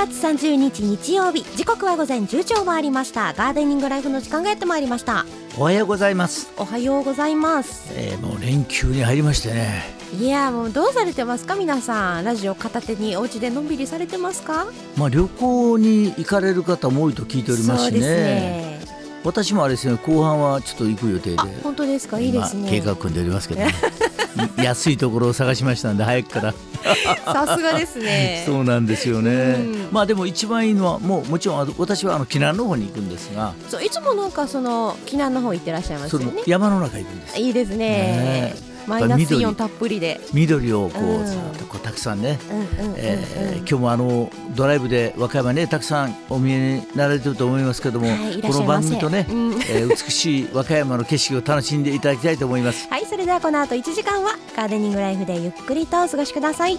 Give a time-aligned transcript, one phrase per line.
[0.00, 3.34] 月30日日曜日時刻は午前10時を回りました。
[3.34, 5.26] ガーデニングライフの時間がやってまいりました。
[5.58, 7.92] おはようございます、おはようございます。
[7.94, 9.82] えー、もう連休に入りましてね。
[10.18, 11.54] いやもうどうされてますか？
[11.54, 14.68] 皆さんラジオ片手にお家でのんびりされてますか？
[14.96, 18.00] まあ旅行に行かれる方も多いと聞いておりますしね。
[18.00, 18.80] ね。
[19.22, 21.36] 私もあれですね後半はちょっと行く予定で。
[21.40, 22.18] あ本当ですか？
[22.18, 22.62] いいですね。
[22.62, 23.74] 今計画組んでおりますけど、ね、
[24.62, 26.54] 安いところを探しましたんで早くから。
[27.24, 28.42] さすがですね。
[28.46, 29.88] そうなんですよね、うん。
[29.90, 33.54] まあでも一番いいのはもうもちろん私はあの避難の方に行くんですが。
[33.68, 36.42] そういつもなんかその避難の方行ってらっしゃいますよね。
[36.46, 37.76] 山の中行くんですいいですね。
[37.76, 42.38] ねマイナス緑イオンたっぷりで緑をこうずっとこうたくさんね、
[43.58, 49.52] 今日もあのドライブで和歌山ねたくさんお見えになられてると思いますけども、はいこの番組とね、うん。
[49.54, 52.88] えー美しい和歌山の景色を楽しんでいただきたいと思います。
[52.88, 56.78] はいそれではこの後1時間はガーデニングライフでゆっくりとお過ごしください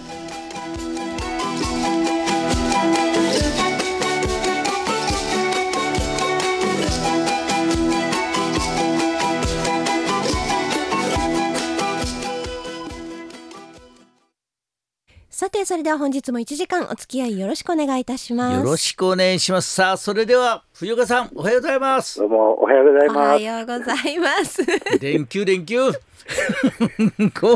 [15.66, 18.58] それでは本日も1時間お付き合いよろしくお願いいたします。
[18.58, 19.74] よろしくお願いします。
[19.74, 22.20] さあそれでは藤岡さんおはようございます。
[22.20, 23.44] どうもおはようございおはます。
[23.44, 24.62] ようございます。
[25.00, 25.92] 連休連休ゴ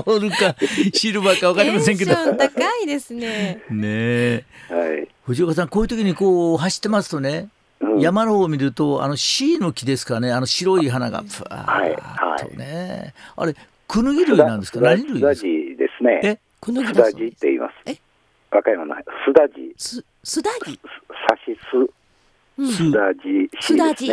[0.01, 0.55] ールか
[0.93, 2.13] シルバーかわかりませんけど。
[2.13, 3.63] テンション高いですね。
[3.71, 4.43] ねえ。
[4.69, 5.07] はい。
[5.25, 7.49] 藤岡さんこういう時にこう走ってますとね、
[7.81, 7.99] うん。
[7.99, 13.55] 山の方を見るとあのシイの木ですかねあの白い花がふわはいーっとね、あれ
[13.87, 14.79] クヌギ類なんですか？
[14.79, 15.35] 何類ですか？
[15.35, 16.39] じですね。
[16.71, 17.39] えこのすだそうです。
[17.41, 17.73] て言います。
[17.85, 17.97] え？
[18.51, 20.79] 和歌山のすだじ、すすだぎ
[21.27, 21.91] さしす、
[22.57, 22.67] うん。
[22.67, 24.09] すすだじ、すだじ。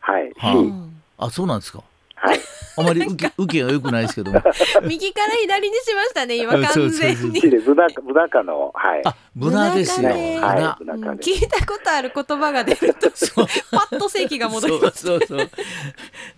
[0.00, 0.32] はい。
[0.36, 1.82] はあそうなんですか？
[2.14, 2.40] はい。
[2.74, 4.40] あまり受け受けが良くないですけども。
[4.88, 7.40] 右から左にしましたね今完全そうに。
[7.40, 9.02] ブナブナ科のはい。
[9.04, 10.38] あブナですね。
[10.40, 11.16] は花い。
[11.18, 13.46] 聞いたことある言葉が出ると そう。
[13.70, 15.06] パッと正規が戻りそうます。
[15.06, 15.50] そうそう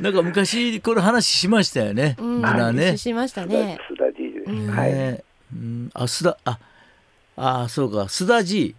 [0.01, 2.41] なんか昔これ話しましたよね、うん。
[2.41, 3.79] ブナねしましたね。
[4.75, 5.25] はい。
[5.55, 6.59] ねうん、あすだあ
[7.37, 8.09] あそうか。
[8.09, 8.75] すだじ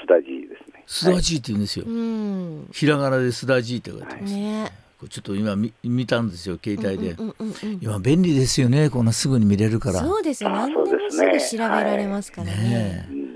[0.00, 0.84] すだじですね。
[0.86, 2.68] すだじって言うんですよ、うん。
[2.72, 4.72] ひらがなですだじって書いてます、ね。
[5.08, 10.00] ちょっと今見見たんですよ携帯で、うんうんうんうん今便利ですよねこんなすぐに見れるから。
[10.00, 10.50] そうですよ。
[10.50, 12.52] あ何でもすすぐね調べられますからね。
[12.56, 13.12] ねえ。
[13.12, 13.28] うん。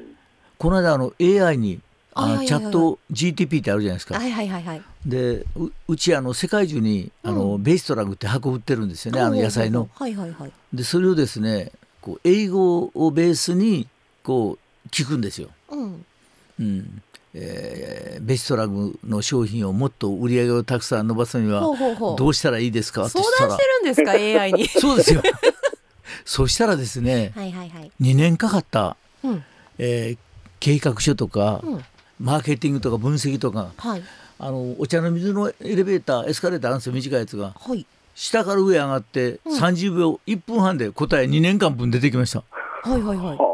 [0.58, 1.80] この間あの AI に
[2.14, 2.46] あのはいはいはいはい。
[2.46, 4.82] チャット GTP ってあるじゃないですか、はいはいはいはい。
[5.06, 9.88] でううちあの世界中にあの、うベイストラグって箱売ってるんですよねあの野菜の。
[9.94, 10.52] はいはいはい。
[10.72, 11.70] でそれをですね
[12.02, 13.88] こう英語をベースに
[14.22, 15.48] こう聞くんですよ。
[15.70, 16.04] うん。
[16.60, 17.02] うん。
[17.34, 21.60] えーベストラグの商品をもっと売り上げをたくさん伸ばすには
[22.18, 23.02] どうしたらいいですか？
[23.02, 24.68] って相談してるんですか？AI に。
[24.68, 25.22] そうですよ。
[26.24, 27.90] そしたらですねはいはいはい。
[28.00, 29.44] 2年かかった、うん。
[29.78, 30.18] えー
[30.60, 31.84] 計画書とか、うん。
[32.20, 34.02] マーケティングとか分析とかはい。
[34.38, 37.52] あのお茶の水のエレベーターエスカレーターあるんですよ短いやつが。
[37.58, 37.84] はい
[38.14, 39.58] 下から上上がってうん。
[39.58, 42.42] 30秒、1分半で答え2年間分出てきました。
[42.82, 43.36] はいはいはい。
[43.36, 43.52] は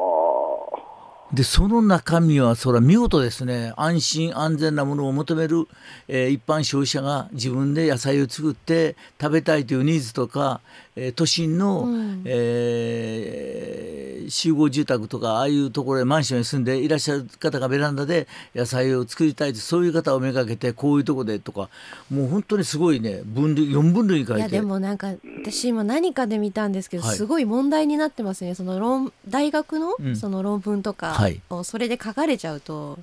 [1.32, 3.74] でその中身はそれは見事ですね。
[3.76, 5.68] 安心安全なものを求める、
[6.08, 10.62] えー一般消費者が自分で野菜を作って食べたいというニーズとか、
[11.00, 12.22] えー都心の、うん。
[12.24, 13.88] えー
[14.28, 21.68] 集合住宅とかああいうところでマンションに住んでいらっしゃる方がベランダで野菜を作りたいとそういう方をめがけてこういうとこでとか
[22.10, 24.40] もう本当にすごいね分類4分類に書いて。
[24.40, 27.16] いやでもなんか私今何かで見たんですけど、はい。
[27.16, 28.54] すごい問題になってますね。
[28.54, 30.16] その論大学のうん。
[30.16, 31.40] その論文とかはい。
[31.50, 32.98] をそれで書かれちゃうと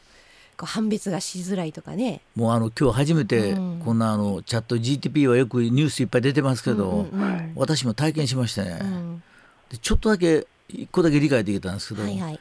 [0.57, 2.21] こう判別がしづらいとかね。
[2.35, 3.81] もうあの今日初めてうん。
[3.83, 7.07] こんなあのチャット GTP はよくニュースいっぱい出てますけど、
[7.55, 9.23] 私も体験しましてね、うん。
[9.69, 12.39] でちょっとだけ一個だけ理解できたんですけど、はいはい。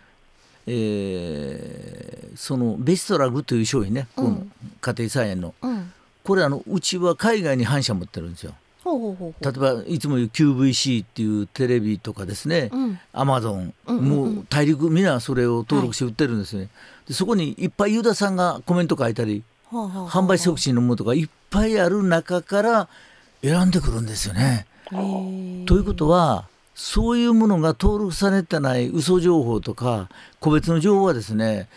[0.67, 4.53] えーそのベストラグという商品ね、うん。
[4.81, 5.55] 家庭菜園の。
[5.63, 5.93] うん。
[6.25, 8.55] これあのうちは海外に反社持ってるんですよ。
[9.41, 12.99] 例えばいつも言う QVC っていうテレビとかですね、うん。
[13.13, 16.69] アマゾンもう大陸みんなそれを登録して売ってるんですね、
[17.09, 22.89] でそこにいっぱいユダさんがコメント書いたりほうほうほうほう販売促進のものとかいっぱいある中から
[23.43, 24.67] 選んでくるんですよね。
[24.91, 30.09] ということはそういうものが登録されてない嘘情報とか
[30.41, 31.69] 個別の情報はですね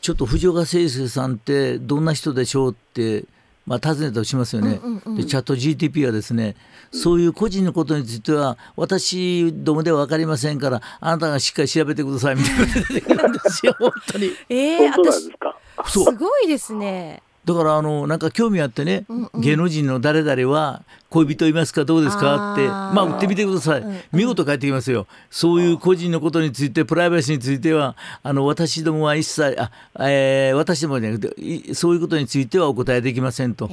[0.00, 3.24] ちょっと藤岡誠介さんってどんな人でしょうって、
[3.66, 4.80] まあ、尋ねたとしますよね。
[4.82, 6.56] うんうんうんでチャット GTP はですね
[6.92, 14.30] そういう個人のことについては私どもでは分かりませんからあなたがしっかり調べてくださいみたいなことが出てくるんですよ本当に。
[14.48, 15.56] えー、本当なん私ですか？
[15.86, 21.84] そうすごいですねだからあのなんか興味あってね、うんうん芸能人の誰々は恋人いますか？
[21.84, 22.52] どうですか？
[22.54, 33.68] ってまあ打ってみてください、うんうん見事返ってきますよそういう個人のことについてプライバシーについてはあの私どもは一切あ、えー私どもじゃなくていそういうことについてはお答えできませんと。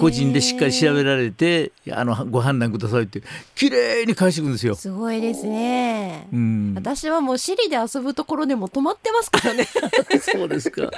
[0.00, 3.22] 個人でしっかり調べられてあのご判断くださいって
[3.54, 4.74] 綺麗に返してくるんですよ。
[4.74, 6.28] すごいですね。
[6.32, 9.68] うん、私はもうシリで遊ぶところでも止まってますからね。
[10.20, 10.90] そうですか。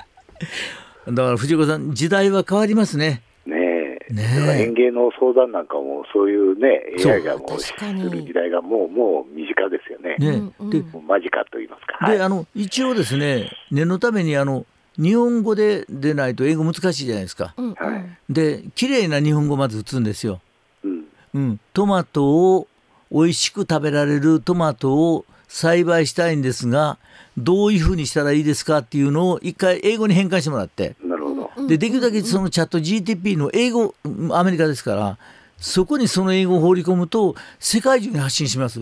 [1.07, 3.23] だから藤岡さん時代は変わりますね。
[3.47, 4.15] ねえ。
[4.15, 10.17] ね園芸の相談なんかも、そういうね、AI がもう、する時代がもう、もう身近ですよね。
[10.19, 12.05] ね、でもう間近と言いますか。
[12.05, 14.67] はいであの一応ですね念のためにあの
[14.97, 17.55] 日本語で出ないと英語難しいじゃないですか。
[17.57, 20.41] うんうんはいで綺麗な日本語まず打つんですよ。
[20.85, 21.05] うん。
[21.35, 22.69] うん、トマトを
[23.11, 26.99] 美味しく食べられるトマトを栽培したいんですが
[27.37, 31.67] どういうふうにしたらいいですかっていうのを一回英語に変換してもらってなるほど。
[31.69, 33.95] でできるだけそのチャット GTP の英語
[34.33, 35.19] アメリカですから
[35.59, 38.81] そこにその英語を放り込むと世界中に発信します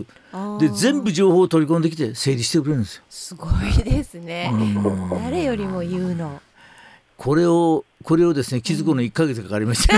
[0.59, 3.03] で全部情報を取り込んできて整理してくれるんですよ。
[3.09, 4.49] すごいですね。
[4.51, 6.41] うん誰よりも言うの。
[7.15, 9.95] これをこれをですね気づくの1ヶ月かかりました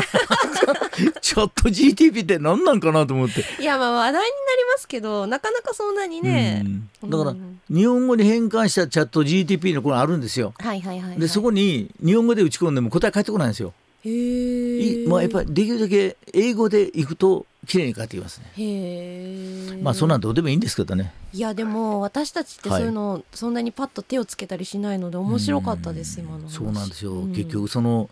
[1.22, 4.30] ちょっと GTP って何なんかなと思って、いやまあ話題になり
[4.74, 6.64] ますけど、なかなかそんなにね。
[7.02, 7.10] うん。
[7.10, 7.60] だからうん。
[7.70, 10.54] 日本語に変換したチャット GTP のこれあるんですよ。
[10.60, 11.20] はいはいはいはい。
[11.20, 13.74] でそこに日本語で打ち込んでも答え返ってこないんですよ、
[14.06, 18.52] へまあ、やっぱりできるだけ英語でいくと綺麗に返ってきますね。
[18.56, 19.80] へえ。
[19.82, 21.12] まあそんなんどうでもいいんですけどね。
[21.34, 26.50] いやでも私たちってそういうの、そんなにパッと手をつけたりしないので面白かったです今の話。
[26.52, 27.34] そうなんですよ、うん。
[27.34, 28.10] 結局その、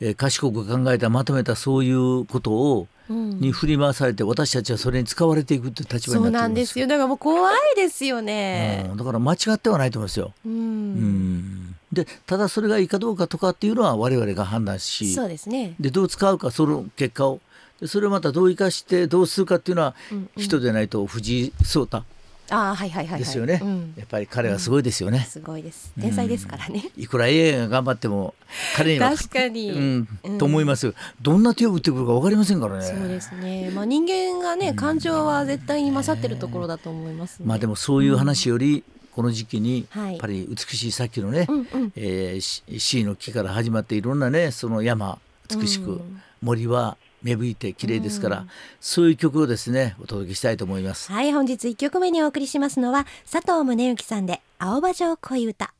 [0.00, 3.38] えー賢く考えたまとめたそういうことをうん。
[3.38, 6.86] に振り回されて私たちはそれに使われていくっていう立場そうになってるんでよなんですすよ。
[6.86, 8.86] だからもう怖いですよね。
[8.90, 8.96] うん。
[8.96, 11.76] だから間違ってはないと思いますよ、うん、うん。
[11.92, 15.74] でただそれがいいかどうかとかっていうのは我々が判断しそうですね。
[15.78, 17.40] でどう使うかその結果を。
[17.80, 19.94] でそれをまたどう生かしてどうするかっていうのは
[20.36, 22.04] 人でないと藤井聡太
[22.50, 23.18] ああはいはいはいはい。
[23.20, 23.94] ですよね、うん。
[23.96, 25.92] やっぱり彼はすごいですよね、すごいです。
[25.98, 28.34] 天才ですからね、いくら AI が頑張っても
[28.76, 30.38] 彼には確かに、うんうん。
[30.38, 30.86] と思います。
[30.86, 32.84] よどんな手を打ってくるか分かりませんからね。
[32.84, 33.70] そうですね。
[33.70, 40.12] まあ人間がね感情は絶対に勝ってるところだと思いますねまあでもそういう話よりこの時期にはい。
[40.12, 41.92] やっぱり美しいさっきのね、うんうん。
[41.96, 45.18] えー、し C の木から始まっていろんなねその山
[45.48, 46.20] 美しく、うん。
[46.42, 48.50] 森は芽吹いて綺麗ですから、うん。
[48.80, 51.10] そういう曲をですねお届けしたいと思います。
[51.10, 55.74] はい本日一曲目にお送りしますのは佐藤宗之さんで青葉城恋歌。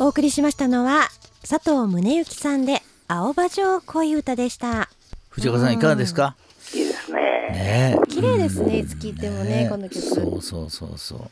[0.00, 1.08] お送りしましたのは
[1.48, 4.88] 佐藤宗之さんで青葉城恋歌でした。
[5.28, 6.36] 藤岡さんいかがですか、
[6.74, 7.20] いいですね。
[7.52, 8.06] ねえ。
[8.08, 10.00] 綺麗ですねいつ聴いてもねこの曲。
[10.00, 11.30] そうそうそうそう。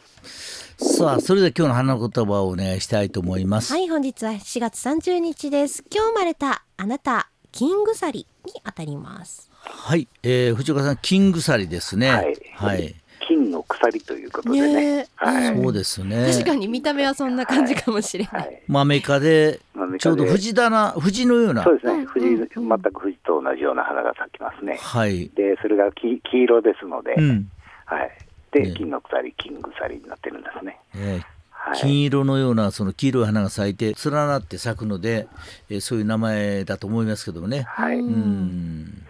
[0.79, 5.83] さあそれでは今日の花言葉をお願いしたいと思います、はい本日は4月30日です。
[5.91, 8.27] 今日生まれたあなた金鎖に
[8.65, 12.95] 当たりますはい、えー、藤岡さん金鎖ですねはいはい、
[13.27, 14.99] 金の鎖ということでねね。
[14.99, 15.53] えはい。
[15.55, 18.63] うんそうですね確かに見た目はそんな感じかもしれない、はい。
[18.69, 21.93] 豆科で豆科でちょうど藤棚藤のようなそうですね。
[21.95, 24.79] うん藤、うん全く藤と同じような花が咲きますね。
[24.81, 27.51] はい、で、それが黄黄色ですので、うん
[27.85, 28.11] はい。
[28.53, 30.79] で、ね金の鎖、金鎖になってるんですね。
[30.95, 31.27] えーはい。
[31.75, 35.27] 金色のようなその黄色い花が咲いて連なって咲くので、
[35.69, 37.99] えーそういう名前だと思いますけどもね、はい。
[37.99, 38.05] うん。
[38.05, 39.03] うん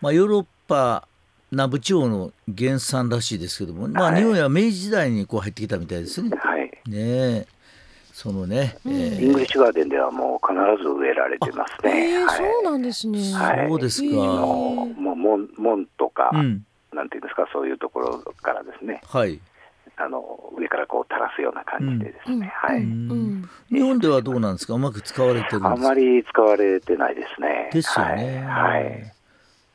[0.00, 1.06] まあ、ヨーロッパ
[1.50, 4.20] 南部地方の原産らしいですけども、まあ、はい。
[4.20, 6.30] 日本や明治時代にこう入ってきたみたいですね。
[6.36, 6.60] はい。
[6.62, 7.46] ねえ。
[8.12, 9.24] そのね、えー。
[9.24, 12.18] イングリッシュガーデンではもう必ず植えられてますえね。
[12.18, 12.36] ー、はい。
[12.36, 13.68] そうなんですね、はい。
[13.68, 16.64] そうですか、へーもうもう門門とか、うん。
[16.92, 19.38] なんていうんですか、そういうところからですね、はい、
[20.00, 22.80] あの上からこう垂らすような感じでですね、はい。
[23.74, 24.74] 日本ではどうなんですか？
[24.74, 25.70] うまく使われてるんですか？
[25.72, 27.70] あまり使われてないですね。
[27.72, 28.44] ですよね。
[28.46, 28.84] はい。
[28.84, 29.12] はい。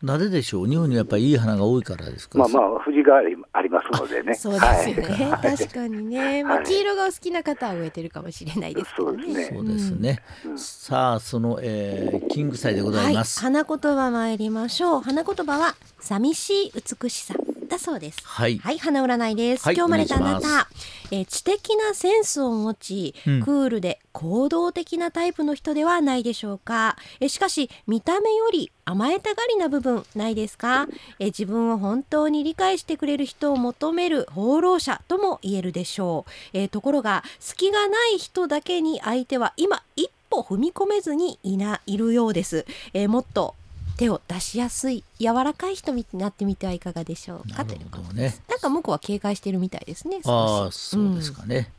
[0.02, 0.68] なぜでしょう？
[0.68, 2.38] 日本にやっぱりいい花が多いからですか？
[2.38, 4.36] まあまあ、藤がありありますのでね。
[4.36, 5.42] そうですよね、はい。
[5.58, 9.24] 確かにね、まあ、はい黄色がお好きな方は植えてるかもしれないですけどね。
[9.24, 9.58] そうですね。
[9.58, 10.60] そうですね、うん。
[10.60, 15.02] さあその、えー、キング祭でございます、はい、花言葉参りましょう。
[15.02, 17.36] 花言葉は寂しい美しさ
[17.74, 19.64] だそうですはいはい、花占いです。
[19.66, 20.68] はい今日生まれたあなた
[21.12, 26.98] えー知的なセンスを持ち、うんクールで行動的なタイプの人ではないでしょうか。
[27.20, 30.88] えーしかし見た目より甘えたがりな部分ないですか？
[31.20, 36.32] えー自分を本当に理解してくれる人を求める放浪者とも言えるでしょう。
[36.58, 42.66] えーところが隙がない人だけに相手は今一歩踏み込めずにいないるようです。
[42.94, 43.56] えーもっと
[43.98, 50.20] 手を出しやすい柔らかい人になってみてはいかがでしょうかということほどねなんか向こうは警戒してるみたいですね。
[50.26, 51.72] ああそうですかね、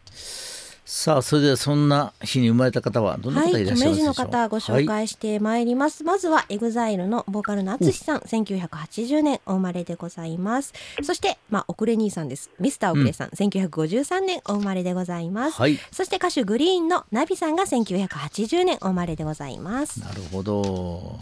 [0.85, 4.15] さあそれではそんな日に生まれた方はどんなはい、方いらっしゃいますでしょう？
[4.15, 10.73] 方ご紹介してまいります、まずは EXILE のボーカルの淳さん、1980年お生まれでございます。
[11.03, 12.51] そしてまあオクレ兄さんです。
[12.61, 15.79] ミスター遅れさん、1953年お生まれでございます、はい。
[15.91, 20.01] そして歌手 GReeeeNの naviさんが1980年お生まれでございます。
[20.01, 21.19] なるほど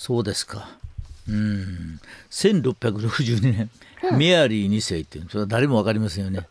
[0.00, 0.66] そうですか。
[1.28, 2.00] うん。
[2.30, 3.70] 1662年、
[4.16, 6.40] メアリー2世っていうそれは誰もわかりませんよね。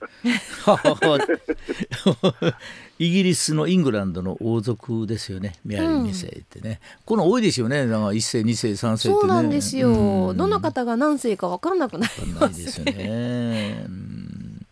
[2.99, 5.55] イギリスのイングランドの王族ですよね。
[5.65, 7.87] メアリー2世ってね、この多いですよね。
[7.87, 9.13] だから1世2世3世ってね。
[9.15, 10.37] そうなんですよ、うん。
[10.37, 13.83] どの方が何世か分かんなくなりなますいですよね。
[13.83, 14.63] うん。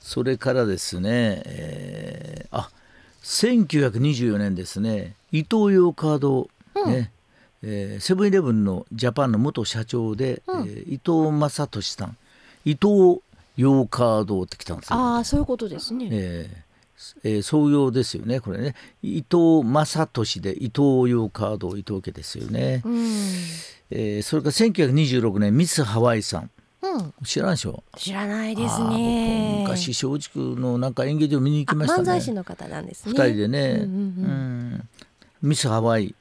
[0.00, 2.68] それからですね、えーあ
[3.22, 5.14] 1924年ですね。
[5.30, 6.50] イトーヨーカード、
[6.84, 7.12] ね
[7.66, 12.16] えーセブンイレブンのジャパンの元社長で、えー伊藤正俊さん。
[12.64, 13.20] 伊藤
[13.56, 14.96] ヨーカードって来たんですよ。
[14.98, 16.64] ああそういうことですね、えー
[17.24, 18.74] えー創業ですよねこれね。
[19.02, 20.70] 伊藤正俊で伊藤
[21.10, 22.94] ヨーカード伊藤家ですよね、うん。
[23.90, 26.50] えーそれから1926年ミスハワイさん。
[26.82, 27.14] うん。
[27.24, 27.82] 知らんでしょ？
[27.96, 29.60] 知らないですね。
[29.66, 33.12] 昔松竹のなんか演芸場見に行きましたあ漫ね才師の方なんですね。
[33.12, 33.88] 二人でね、うんうんうん。
[33.92, 33.96] う
[34.76, 34.88] ん。
[35.42, 36.14] ミスハワイ、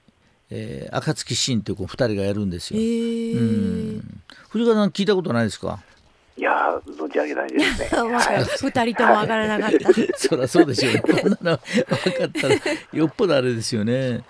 [0.55, 4.21] えー、暁シーンっていうこう二人がやるんですへよ、えうん。
[4.49, 5.79] 藤川さん聞いたことないですか？
[6.37, 7.89] いやー、存じ上げないですね。
[8.61, 9.89] 二人ともわからなかった。
[10.17, 10.99] そりゃそうでしょうね。
[11.01, 11.57] こんなの分か
[12.25, 12.55] ったら
[12.93, 14.21] よっぽどあれですよね。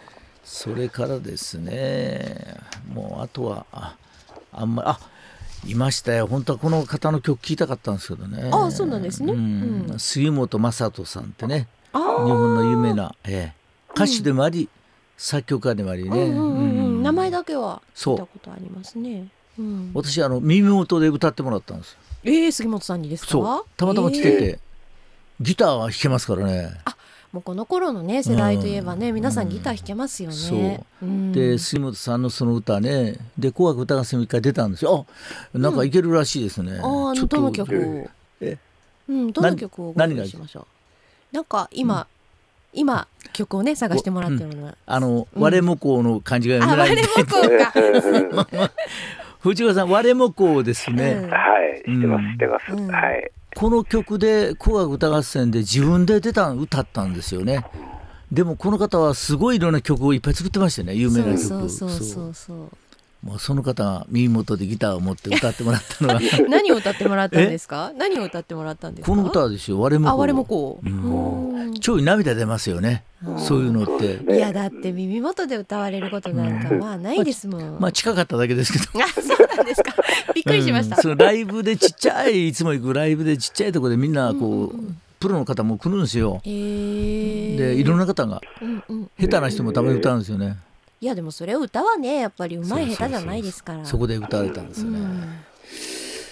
[0.45, 2.57] それからですね
[2.93, 3.95] もうあとはあ
[4.51, 4.99] あんまりあ
[5.65, 6.27] いましたよ。
[6.27, 8.49] 本当はこの方の曲聞きたかったんですけどね。
[8.51, 9.31] あそうなんですね。
[9.33, 9.85] うん。
[9.91, 9.99] うん。
[9.99, 13.63] 杉本正人さんってねあ日本の有名な、ええ。
[13.95, 14.67] 歌手でもあり、
[15.17, 16.85] 作曲家でもありね、うんうんうんうん。
[16.87, 19.27] うん名前だけは聞いたことありますね。
[19.59, 21.97] うん、私あの耳元で歌ってもらったんです。
[22.23, 23.31] えー、杉本さんにですか？
[23.31, 23.65] そう。
[23.75, 24.39] たまたま来てえー。
[24.53, 24.59] て、
[25.41, 26.71] ギターは弾けますからね、
[27.33, 29.15] もうこの頃のね世代といえばね、うん。
[29.15, 30.35] 皆さんギター弾けますよね。
[30.35, 31.05] そう。
[31.05, 31.31] うん。
[31.33, 35.05] で杉本さんのその歌ねで「紅白歌合戦」も一回出たんですよ。
[35.53, 38.09] あなんかいけるらしいですね、ああちょっとどの曲を？
[38.39, 38.57] え
[39.09, 40.67] うんどの曲をご何がしましょ
[41.31, 41.35] う？
[41.35, 42.07] なんか今、
[42.73, 45.41] 今曲をね探してもらってるのは、あの、うん。
[45.41, 48.71] 我もこうの漢字が読めないもこうか。
[49.41, 51.29] 藤川さん我もこうですね、うん。
[51.29, 51.37] は
[51.75, 52.71] い、知ってます、うん知ってます。
[52.71, 52.87] うん。
[52.87, 53.31] はい。
[53.55, 57.65] この曲で「紅白歌合戦」で自分で出た歌ったんですよね。
[58.31, 60.95] でもこの方はすごいいろんな曲をいっぱい作ってましたよね。
[60.95, 61.37] 有名な曲。
[61.37, 62.33] そうそうそうそそうう。
[62.33, 62.69] そう。
[63.23, 67.93] もうその方が耳元でギターを持って歌ってもらったのは 何を歌ってもらったんですか？
[67.97, 69.11] 何を歌ってもらったんですか？
[69.11, 70.89] この歌ですよ「我もこう」もこう。
[70.89, 73.03] うんうんちょい涙出ますよね
[73.39, 77.77] そういうのっていやだって耳元で歌われることなんかまあないですもん。
[77.79, 79.93] まあ近かっただけですけどあそうなんですか。
[80.35, 80.97] びっくりしました。
[80.97, 84.79] うんそのライブでちっちゃいいつも行くライブでちっちゃいところでみんなこう、
[85.19, 87.57] プロの方も来るんですよへえ。
[87.57, 89.09] でいろんな方がうんうん。
[89.19, 90.57] 下手な人もたまに歌うんですよね
[91.03, 93.83] いやでもそれ歌はねやっぱり上手い下手じゃないですから。
[93.83, 95.21] そこで歌われたんですよね、うん。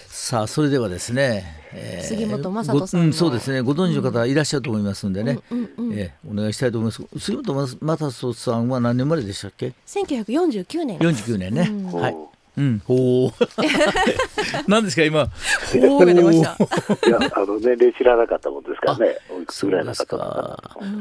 [0.08, 3.60] さあそれではですね、えー杉本雅人さんうんそうですね。
[3.60, 5.98] ご存知の方いらっしゃると思いますんでね、うんうんうん。
[5.98, 7.02] えーお願いしたいと思います。
[7.18, 10.98] 杉本雅人さんは何年生まれでしたっけ？1949年。
[11.00, 12.00] 49年ね、うん。
[12.00, 12.16] はい。
[12.56, 12.60] う。
[12.62, 12.78] ん。
[12.86, 13.30] ほう。
[14.68, 15.28] 何ですか今？
[15.86, 16.56] おおが出ました。
[17.06, 19.18] いや、あの、年齢知らなかったもんですからね。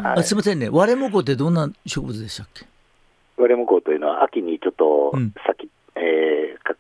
[0.04, 0.68] あすみませんね。
[0.70, 2.66] 割れもこってどんな植物でしたっけ？
[3.42, 5.34] 我もこうというのは秋にちょっとうん。
[5.46, 6.76] 先、えーか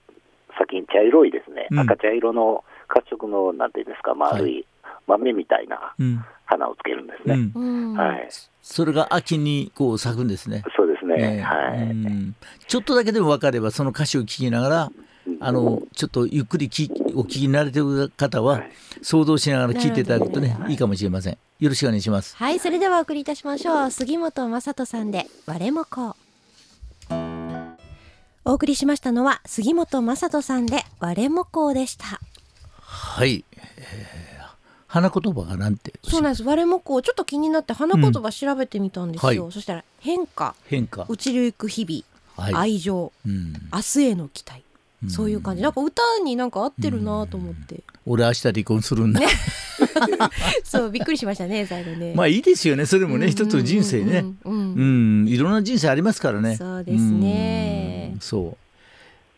[0.57, 1.79] 先に茶色いですね、うん。
[1.79, 4.65] 赤茶色の褐色のなんていうんですか、丸い
[5.07, 7.35] 豆みたいなうん、花をつけるんですね。
[7.55, 7.97] うん、うん。
[7.97, 8.27] はい、
[8.61, 10.63] それが秋にこう咲くんですね。
[10.75, 11.15] そうですね。
[11.15, 11.81] ねはい。
[11.81, 12.35] うん。
[12.67, 14.91] ちょっとだけでも分かればその歌詞を聞きながら
[15.39, 18.63] あのちょっとゆっくりきお聞きになれてる方は
[19.01, 21.37] 想像しながら聞いていただくとねいいかもしれません。
[21.59, 22.35] よろしくお願いします。
[22.35, 23.91] はいそれではお送りいたしましょう。
[23.91, 26.30] 杉本雅人さんで我もこう
[28.43, 32.19] お送りしましたのは杉本雅人さんで我もこうでした。
[32.79, 34.21] はい、えー
[34.87, 35.93] 花言葉がなんて？
[36.03, 36.43] そうなんです。
[36.43, 40.53] 我もこうちょっと気になって花言葉調べてみたんですよ、うんそしたら変化。
[40.65, 41.07] 変化。
[41.09, 43.13] 移りゆく日々、はい、愛情。
[43.25, 44.63] うん、明日への期待
[45.09, 45.63] そういう感じ。
[45.63, 49.21] なんか歌になんか合ってるなと思って、俺明日離婚するんだ、
[50.63, 52.13] そうびっくりしましたね最後ね。
[52.15, 54.25] まあいいですよねそれもね、うん一つの人生ね。
[54.43, 54.83] うんう
[55.25, 56.55] んいろんな人生ありますからね。
[56.55, 58.11] そうですね。
[58.13, 58.57] うんそ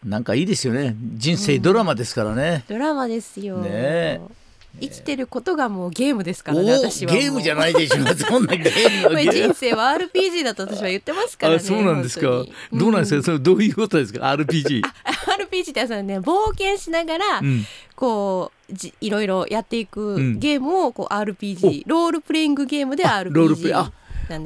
[0.06, 0.08] う。
[0.08, 0.96] なんかいいですよね。
[1.16, 3.70] 人生ドラマですからね、ドラマですよ、ね。
[3.72, 4.22] え
[4.82, 8.04] 生きてることがもうゲームですかおらね私はゲームじゃないでしょ。
[8.18, 12.28] そんなゲーム人生は RPG だと私は言ってますからねあそうなんですか、
[12.72, 17.66] どうなんですか、それどういうことですか？RPG、RPG ってそれね冒険しながら、うん。
[17.96, 23.92] こうじいろいろやっていくうんゲームをこう RPG ロールプレイングゲームであロールプレイ RPG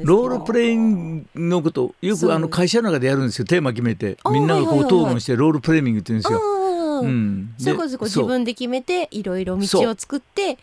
[0.04, 3.44] ロールプレイングのことよくあの会社の中でやるんですよ。
[3.44, 4.18] テーマ決めて。
[4.24, 6.40] あみんながこう討論してロールプレイングって言うんですよ。
[7.00, 7.06] うん。
[7.06, 7.54] うん。
[7.58, 10.58] それこそこ自分で決めていろいろ道を作って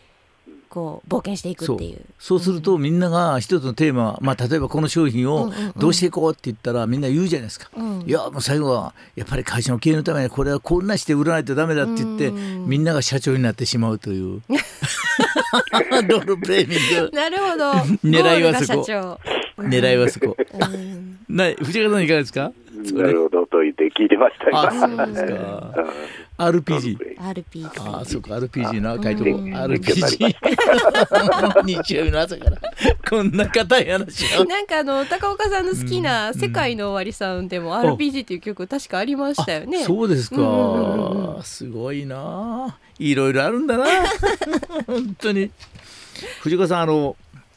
[0.69, 2.01] こう冒険していくっていう。
[2.19, 2.39] そう。
[2.39, 5.73] するとみんなが一つのテーマ、まあ、例えばこの商品をうんうんうん。
[5.77, 7.69] どうしていこうって言ったらみんな言うじゃないですか。
[7.75, 8.01] うん。
[8.05, 12.33] いやもう最後はやっぱり会社の経営のためにこれはこんなして売らないとダメだって言ってう
[12.65, 14.41] んみんなが社長になってしまうという。
[16.09, 17.71] ロールプレイングなるほど。
[18.03, 19.19] 狙いはそこ。
[19.57, 20.35] 狙いはそこ。
[20.53, 21.17] うん。
[21.29, 22.51] な藤川さんいかがですか？
[22.93, 24.69] なるほどと言って聞いてました。
[24.69, 25.73] あ今そうですか。
[25.77, 26.97] うん RPG。
[27.17, 29.33] RPG ああそうか RPG の赤いとこう。
[29.41, 29.53] ん。
[29.53, 30.35] RPG
[31.63, 32.57] 日曜日の朝から。
[33.09, 34.45] こんな硬い話を。
[34.45, 39.83] なんかあの高岡さんの好きな「世界の終わりさん」でも RPG っていう曲確かありましたよね。
[39.85, 42.77] そうですか、すごいな。
[42.99, 43.85] いろいろあるんだな。
[44.87, 45.51] 本当に。
[46.41, 47.15] 藤川さんあの、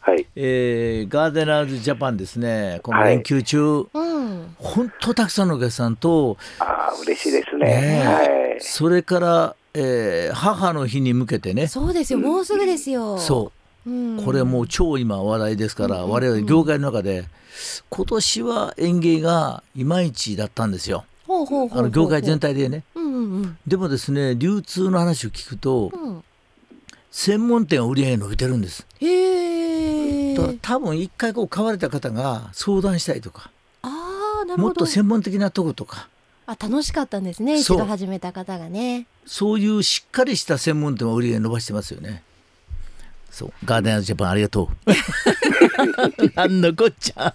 [0.09, 0.27] はい。
[0.37, 2.81] えーガーデナーズジャパンですね。
[2.83, 7.67] このはい連休中、うん、本当たくさんのお客さんと、ああ嬉しいですね。
[7.67, 8.07] ねえ。
[8.07, 8.25] は
[8.57, 8.61] い。
[8.61, 11.67] それから、えー母の日に向けてね。
[11.67, 12.19] そうですよ。
[12.21, 13.19] もうすぐですよ。
[13.19, 13.53] そ
[13.87, 13.91] う。
[13.91, 17.27] うん、これもう超今話題ですから、我々業界の中で
[17.91, 21.05] 今年は園芸がいまいちだったんですよ。
[21.27, 21.79] ほうほうほうほう。
[21.81, 22.83] あの業界全体でね。
[22.95, 23.59] うんうんうん。
[23.67, 26.25] でもですね流通の話を聞くとうん
[27.11, 28.87] 専門店は売り上げ伸びてるんです。
[29.01, 33.51] へえ多分一回こう買われた方が相談したりとか。
[33.83, 34.63] ああなるほど。
[34.63, 36.09] もっと専門的なとことか。
[36.47, 37.59] あ楽しかったんですね。
[37.59, 39.07] 一度始めた方がね。
[39.29, 42.23] そういうしっかりした専門店は売り上げ伸ばしてますよね
[43.31, 43.53] そう。
[43.65, 44.89] ガーデナーズジャパンありがとう。
[46.35, 47.35] なんのこっちゃ。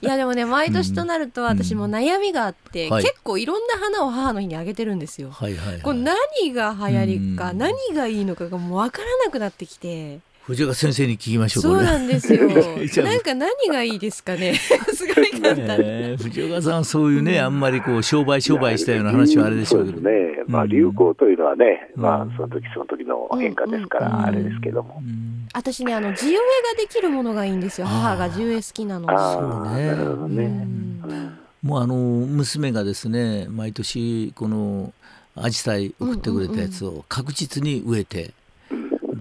[0.00, 3.04] いやでもね毎年となると私も悩みがあって、はい。
[3.04, 5.30] 結構いろんな花を母の日にあげてるんですよ。
[5.30, 7.58] はいはい、これはい、何が流行りかうん。
[7.58, 12.48] 何がいいのかがもう分からなくなってきて藤岡先生に聞きましょうそうなんですよ。
[12.86, 13.06] じゃあ。
[13.06, 14.54] なんか何がいいですかね。
[14.92, 16.16] すごい簡単ねえ。
[16.20, 20.00] 藤岡さんはそういうねあんまりこう商売商売したような話はあれでしょうけど。
[20.02, 20.68] ね、まあ、うん。
[20.68, 22.02] 流行というのはね、うん。
[22.02, 24.20] まあ、その時その時の変化ですから、うん。
[24.26, 25.48] あれですけども、うん。
[25.54, 26.40] 私ねあの地植えが
[26.78, 27.86] できるものがいいんですよ。
[27.86, 29.08] 母が地植え好きなの。
[29.08, 29.90] そうね。
[29.90, 31.38] あなるほね、ん。
[31.62, 34.92] もうあの娘がですね毎年この
[35.36, 38.32] アジサイ送ってくれたやつを確実に植えて、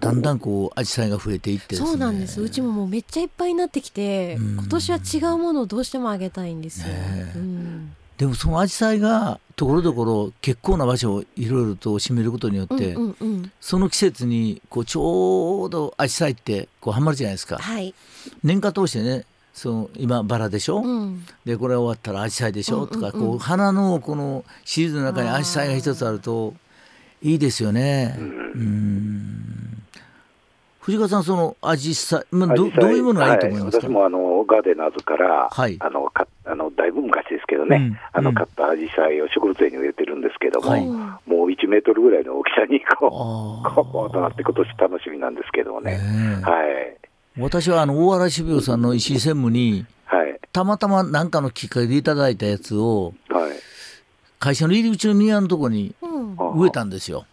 [0.04, 1.88] だんだんこうアジサイが増えていってですね。
[1.88, 2.42] そうなんです。
[2.42, 4.54] うちももうめっちゃいっぱいになってきてうん。
[4.54, 6.94] 今年は違うものをどうしてもあげたいんですよ、ね
[7.36, 7.38] え。
[7.38, 7.96] うん。
[8.18, 13.52] でもそのアジサイがところどころ結構な場所をいろいろと占めることによって、うんうんうん。
[13.60, 17.58] その季節にこうちょうどアジサイってこうはまるじゃないですか。
[17.58, 17.94] はい、
[18.44, 23.02] 年間通してねその今バラでしょ、うん、でこれ終わったらアジサイでしょ、うんうんうん。
[23.02, 26.54] とかこう花のこのシリーズの中にアジサイが一つあると
[27.22, 28.16] いいですよね。
[28.20, 29.63] うん
[30.84, 35.78] 藤川さんそのアジサイ、まあ、どどういうものがいいと思いますか、はい、私もあのガーデナーズから、はい。
[35.80, 37.98] あのかあのだいぶ昔ですけどね、うん。
[38.12, 38.26] あうん。
[38.26, 40.76] の買ったアジサイを植物園に植えてるんですけども、
[41.26, 45.98] もう1メートルぐらいの大きさにこあう、こうとなって、今年楽しみなんですけどもね、
[46.44, 46.52] は
[47.38, 53.52] い、私はあの大原種苗さんの石井専務にはい、たまたま何かのきっかけでいただいたやつをはい、
[54.38, 57.20] 会社の入り口の庭のとこにうん植えたんですよ。
[57.20, 57.28] はい、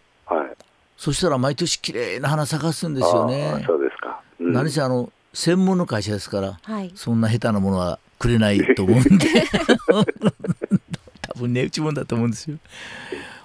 [1.01, 3.67] そしたら毎年綺麗な花咲かすんですよあねー。
[3.67, 4.21] そうですか。
[4.39, 9.27] うん何せあの専門の会社ですからはいそんな下手なものはくれないと思うんで
[11.23, 12.59] 多分値打ちもんだと思うんですよ。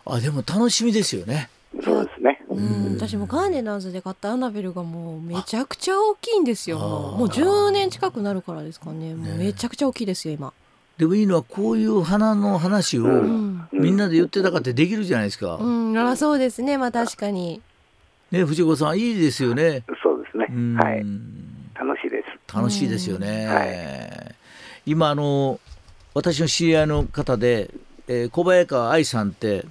[0.06, 1.50] あでも楽しみですよね。
[1.82, 2.42] そうですね。
[2.50, 10.54] うん、うん私もガーデナーズで買ったアナベルがもうめちゃくちゃ大きいんですよあもうーもう10年近くなるからですかねもうねめちゃくちゃ大きいですよ今、
[10.98, 13.14] でもいいのはこういう花の話をううん。
[13.14, 15.56] うんみんなで言ってたかってできるじゃないですか。
[15.56, 16.78] うん、あそうですね。
[16.78, 17.62] まあ確かに。
[18.32, 19.84] ね藤子さんいいですよね。
[20.02, 20.48] そうですね。
[20.50, 20.76] うん。
[20.76, 21.06] はい、
[21.76, 22.56] 楽しいです。
[22.56, 23.46] 楽しいですよね。
[23.50, 23.54] うん。
[23.54, 24.32] は
[24.86, 25.60] 今あの
[26.14, 27.70] 私の知り合いの方で、
[28.08, 29.66] えー小早川愛さんって、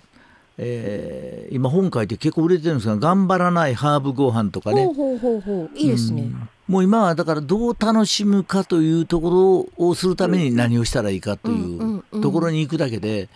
[0.59, 4.85] えー今本書いて結構売れてるんですが「頑張らないハーブご飯とかね。
[4.85, 5.79] ほうほうほうほう。
[5.79, 13.29] いいですね、うんもう今はだからどう楽しむかというところをするために何をしたらいいかといううんところに行くだけで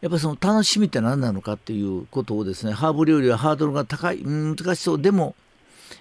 [0.00, 5.00] やっぱりその楽しみって何なのかっていうことをですねハーブ料理はハードルが高いうん難しそう。
[5.00, 5.36] でも、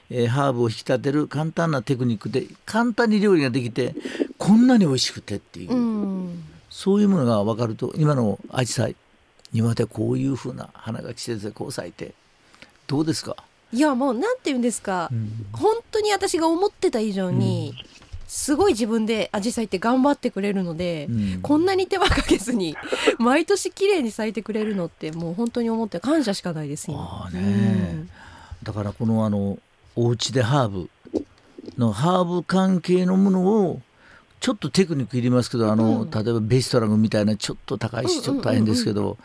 [0.09, 3.93] えーハーブを引き立てる簡単なテクニックで簡単に料理ができて
[4.39, 6.43] こんなに美味しくてっていう、うん。
[6.71, 8.95] そういうものが分かると今のアジサイ
[9.53, 12.13] 庭でこういうふうな花が季節でこう咲いて
[12.87, 13.35] どうですか、
[13.73, 15.29] いやもうなんて言うんですか、うん。
[15.53, 17.73] 本当に私が思ってた以上に
[18.27, 21.41] すごい自分でアジサイって頑張ってくれるので、うん。
[21.41, 22.75] こんなに手間かけずに
[23.19, 26.99] 毎年綺麗に咲いてくれるのってもう本当に思って感謝しかないです今。
[26.99, 28.07] ああね
[28.63, 29.57] だからこのあの
[29.95, 30.89] お家でハーブ
[31.77, 33.81] のハーブ関係のものを
[34.39, 36.09] ちょっとテクニックいりますけどあの、うん。
[36.11, 39.17] 例えばベイストラムみたいなちょっと高いしちょっと大変ですけど、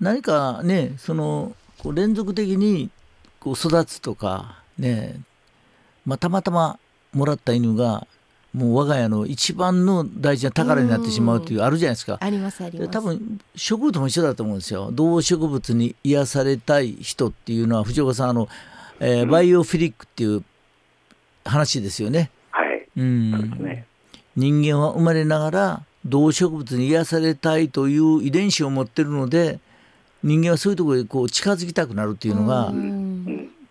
[0.00, 2.90] 何かねそのこう連続的に
[3.48, 5.20] こう育つとかね、
[6.04, 6.78] まあ、たまたま
[7.14, 8.06] もらった犬が
[8.52, 12.18] もう我が家の一番の大事な宝になってしまうっていうあるじゃないですか。
[12.20, 18.48] ありますありますで多分植物も一緒だと思うんですよ動植物に癒されたい人っていうのは藤岡さんあの、
[19.00, 20.44] えーバイオフィリックっていう
[21.44, 22.30] 話ですよね。
[22.50, 22.88] はい。
[22.96, 23.86] うんね。
[24.36, 29.58] 人間は生まれながら動植物に癒されたいという遺伝子を持ってるので
[30.22, 33.07] 人間はそういうところにこう近づきたくなるっていうのがうんうん。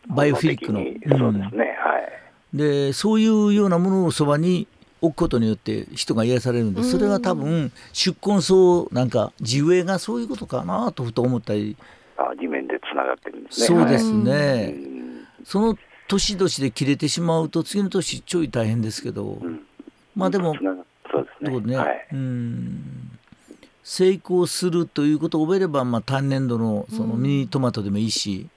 [0.08, 0.80] バイオフィリックの
[1.18, 1.78] そうですね。
[1.80, 2.58] はい。
[2.58, 4.68] でそういうようなものをそばに
[5.02, 8.54] 置くことによって人が癒されるんでそれが多分宿根草
[8.92, 11.78] なんか地植えがそういうことかなとふと思ったり
[12.18, 13.68] あ、地面でつながってるんですね。
[13.68, 14.98] そうですはいね、うん
[15.44, 15.78] その
[16.10, 19.62] 年々で切れてしまうと次の年ちょい大変ですけど、ん
[20.16, 21.52] まあでもそうですね。
[21.52, 22.08] どうね、はい。
[22.14, 23.12] うん
[23.84, 28.48] 成功するということを覚えれば、まあ、単年度のそのミニトマトでもいいし、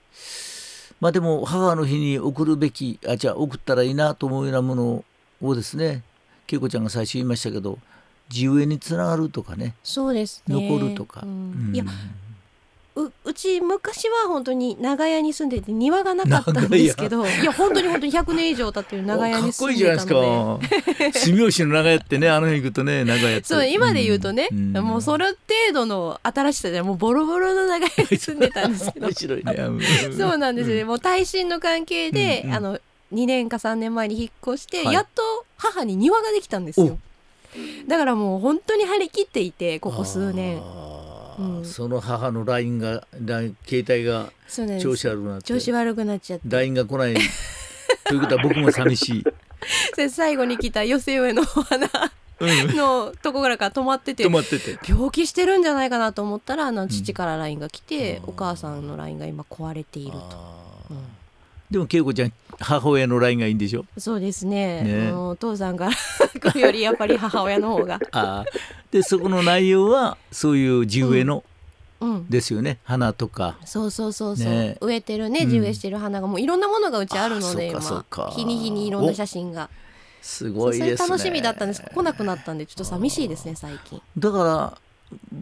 [1.00, 5.04] まあでも母の日に送るべきあじゃあ送ったらいいなと思うようなもの
[5.42, 6.02] をですね
[6.50, 7.78] 恵子ちゃんが最初言いましたけど
[8.30, 9.74] 地植えにつながるとかね。
[9.82, 10.54] そうですね。
[10.54, 11.68] 残るとか、うん。
[11.68, 11.74] うん。
[11.74, 11.84] いや
[13.04, 21.18] ううち昔は本当に長屋に住んでて庭がなかったんですけどいや本当に本当に100年以上経ってる長屋かにっこいいじゃ住んでないですたのでか。
[21.18, 23.46] 住吉の長屋ってねあの辺行くとね長屋って。
[23.46, 24.72] そう今で言うとね、ん。
[24.72, 25.36] もうそれ程
[25.72, 29.06] 度の新しさでもうボロボロの長屋に住んでたんですけど。
[29.08, 29.52] 面白いね。
[29.52, 30.16] うん。
[30.16, 32.56] そうなんですよね、もう耐震の関係で、うんうん。
[32.56, 32.80] あの
[33.12, 34.94] 2年か3年前に引っ越して、はい。
[34.94, 35.22] やっと
[35.56, 36.98] 母に庭ができたんですよ。
[37.88, 40.62] だからもう本当に張り切っていてここ数年
[41.40, 41.64] うん。
[41.64, 44.32] その母の LINE が LINE 携帯が
[44.80, 45.44] 調子悪くなって。
[45.44, 46.48] 調子悪くなっちゃって。
[46.48, 47.14] LINE が来ない。
[48.04, 49.24] ということは僕も寂しい、
[49.96, 51.88] で最後に来た寄せ植えのお花。
[52.40, 54.78] うん、のところから止まってて止まってて。
[54.88, 60.18] 病気してるんじゃないかなと思ったらあの父から LINE が来て、うんお母さんの LINE が今壊れていると、
[60.90, 61.19] うん
[61.70, 63.84] でも恵子ちゃん母親の LINE がいいんでしょ？
[63.96, 64.82] そうですね。
[64.82, 65.12] ね。
[65.12, 65.92] お父さんから
[66.40, 71.44] 来るよりやっぱり母親の方が、あーでそこの内容はそういう地植えの、
[72.00, 72.78] うん、ですよね。
[72.84, 73.56] 花とか。
[73.64, 74.76] そうそうそうそう、ね。
[74.80, 75.50] 植えてるねうん。
[75.50, 76.26] 地植えしてる花が。
[76.26, 78.04] もういろんなものがうちあるので今。
[78.30, 79.70] 日に日にいろんな写真が。
[80.20, 81.06] すごいそですね。
[81.06, 81.82] れ楽しみだったんです。
[81.82, 84.02] 来なくなったんでちょっと寂しいですね最近。
[84.18, 84.78] だから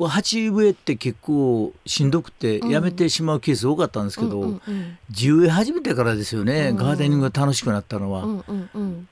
[0.07, 4.61] 鉢植えって結構しんどくてやめてしまうケース多かったんですけど、
[5.11, 8.45] 地植え始めてからですよね、うんガーデニングが楽しくなったのは、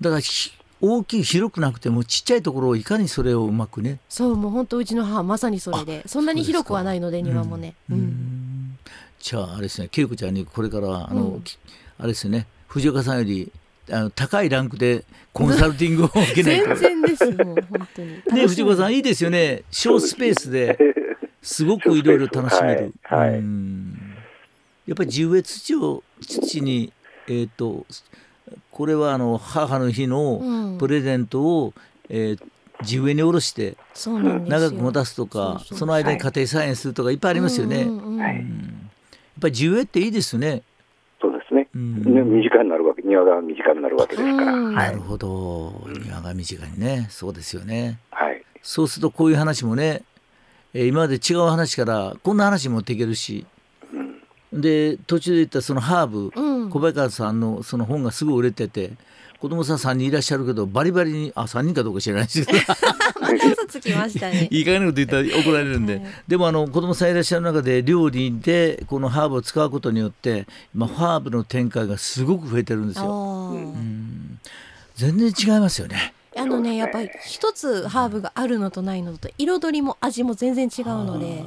[0.00, 3.98] だからひ大きい広くなくてもちっちゃいところをいかにそれをうまくね。
[4.08, 6.02] そうもう本当うちの母まさにそれで。
[6.06, 7.74] そんなに広くはないので庭もね、
[9.18, 11.42] じゃああれですね恵子ちゃんにこれからあの、うん。
[11.42, 11.58] き
[11.98, 13.50] あれですよね藤岡さんより
[13.90, 15.04] あの高いランクで
[15.36, 18.22] コンサルティングを受けないと全然ですもう本当に。
[18.32, 19.64] ね藤岡さんいいですよね。
[19.70, 20.78] 小スペースで
[21.42, 23.38] すごくいろいろ楽しめる、はいはい。
[23.38, 24.16] うん。
[24.86, 26.90] やっぱり地植え土を土に
[27.28, 27.84] えっ、と
[28.70, 30.78] これはあの母の日のうん。
[30.78, 31.74] プレゼントを、
[32.08, 32.42] えー
[32.82, 37.86] 地植えに下ろして長く持たすとかその間に家庭菜園するとかいっぱいありますよね。
[37.86, 37.90] やっ
[39.40, 40.62] ぱり地植えっていいですね。
[41.18, 41.68] そうですね。
[41.74, 42.02] うん。
[42.02, 44.52] ね短になるわけ、庭が短くなるわけですから。
[44.56, 45.00] ないる。
[45.00, 47.98] ほど庭が短いねそうですよね。
[48.10, 48.42] はい。
[48.62, 50.02] そうするとこういう話もね、
[50.74, 53.46] えー今まで違う話からこんな話持っていけるし
[54.52, 54.60] うん。
[54.60, 58.92] で途中で言ったそのハーブ、うん小早川さんのその本がすぐ売れてて
[59.46, 62.58] 子供さん3人いらっしゃるけどバリバリにあ3人かどうか知らないですけど。
[63.20, 64.48] また嘘つきましたね。
[64.50, 66.04] いい加減なこと言ったら怒られるんで、はい。
[66.26, 73.10] でもあの子供さんいらっしゃる中で料理でこのハーブを使うことによって今ハーブの展開がすごく増えてるんですあよ。
[73.10, 73.54] ー。
[73.54, 74.40] うん。
[74.96, 76.12] 全然違いますよね。
[76.36, 81.44] あのねやっぱり一つハーブがあるのとないのと彩りも味も全然違うので。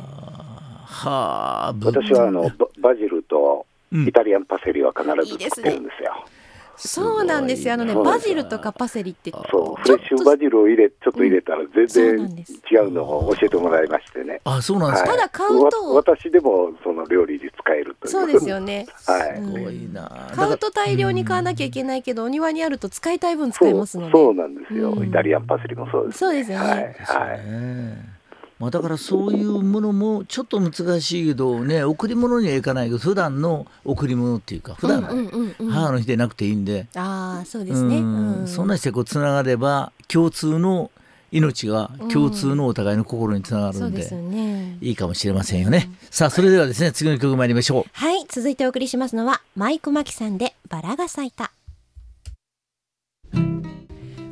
[0.86, 1.88] ハーブ。
[1.88, 6.14] 私はあのババジルとうんイタリアンパセリは必ずいいですね使ってるんですよ。
[6.14, 6.39] そうなんですよあのね
[6.80, 14.42] そうなんですバジルとかパセリってそう、フちょっとレッシュバジルを入れちょっと入れたら全然違うのを教えてもらいましてね。
[14.46, 18.12] あそうなんですか、ただ買うとわ私でもその料理に使えるという。
[18.12, 18.88] そうですよね。
[19.06, 19.30] はい。
[19.40, 19.54] うん。
[19.54, 20.32] すごいな。
[20.34, 24.12] 買うと大量に買わなきゃいけないけどお庭にあると使いたい分使えますので。
[24.12, 25.08] そうなんですよ、うん。
[25.08, 26.96] イタリアンパセリもそうです、そうですよね。
[27.06, 28.19] はい。
[28.60, 38.00] まあ、だからそういうものもちょっと難しいけどね贈り物にはいかないけど普段の贈り物っていうか普段うんうんうんうん母の日でなくていいんで、ああそうですね。
[38.00, 40.92] うんうんそんなしてこうつながれば共通の
[41.32, 44.78] 命が共通のお互いの心につながるんで,、そうですよね。
[44.82, 45.90] いいかもしれませんよね。
[46.12, 47.84] さあそれではですね次の曲参りましょう。
[47.94, 51.52] はい続いてお送りしますのはマイクマキさんでバラが咲いた。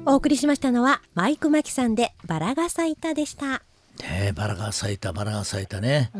[0.05, 3.61] お送りしましたのはマイクマキさんでバラが咲いたでした。
[3.99, 6.11] ねえバラが咲いたバラが咲いたね。
[6.13, 6.17] え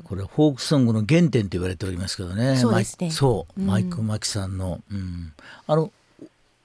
[0.00, 2.56] ーこれフォークソングの原点と言われておりますけどね。
[2.56, 2.74] そうね。
[2.74, 3.66] マイそう、うん。
[3.66, 5.32] マイク・マキさんの、うん、
[5.66, 5.92] あの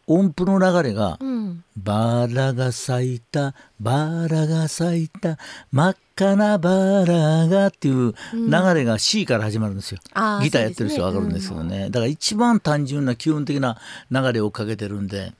[0.07, 5.37] 音符の流れがうん「バラが咲いたバラが咲いた
[5.71, 9.99] 真っ赤なバラが」っていう流れが C から始まるんですよ。
[10.13, 11.89] あーギターやってる人は分かるんですけどね。
[11.89, 13.77] だから一番単純な基本的な
[14.09, 15.33] 流れをかけてるんで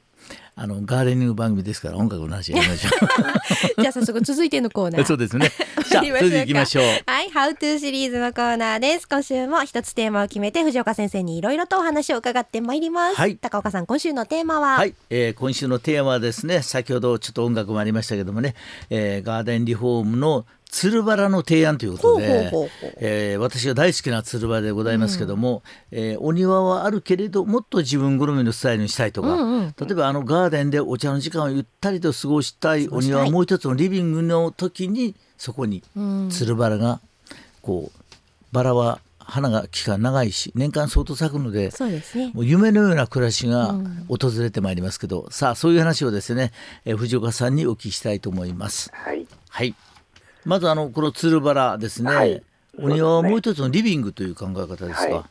[0.59, 2.89] あのガーデニング番組ですから音楽の話やりましょ
[3.79, 5.05] じゃあ早速続いてのコーナうー。
[5.05, 5.51] そうですね
[5.87, 9.07] じゃあそれでいきましょうはい、How to シリーズのコーナーです。
[9.07, 13.15] 今週も一つテーマを決めて藤岡先生にいろいろとお話を伺ってまいります。
[13.17, 14.77] はい高岡さん、今週のテーマは？
[14.77, 18.55] はい、えー今週のテーマはですね先ほどちょっと音楽もありましたけどもね、
[18.89, 22.51] えーガーデンリフォームのつるバラの提案ということで
[22.97, 36.99] えー私が大好きなつるバラでございますけども、えーお庭はあるけれどもっと自分好みのスタイルにしたいとか、うんうん例えばあのガーデンでお茶の時間をゆったりと過ごしたいお庭はもう一つのリビングの時にそこにうんつるバラが
[37.61, 37.99] こう
[38.51, 42.31] バラは花が期間長いし年間相当咲くのでそうですね。
[42.33, 46.53] もう夢のような暮らしがうん訪れてまいりますけど、さあそういう話をですね、
[46.85, 48.89] えー藤岡さんにお聞きしたいと思います。
[48.93, 49.27] はい。
[49.49, 49.75] はい。
[50.47, 52.15] まずあのこのつるバラですね。
[52.15, 52.41] はい。
[52.79, 55.13] お庭はもう一つのリビングという考え方ですか？
[55.13, 55.23] はい。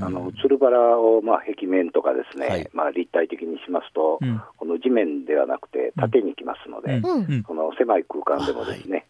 [0.00, 2.70] あのつるバラをまあ壁面とかですね、はい。
[2.72, 4.40] まあ立体的にしますと、うん。
[4.56, 7.42] この地面ではなくて縦に来ますので、うん。
[7.42, 9.06] この狭い空間でもですね、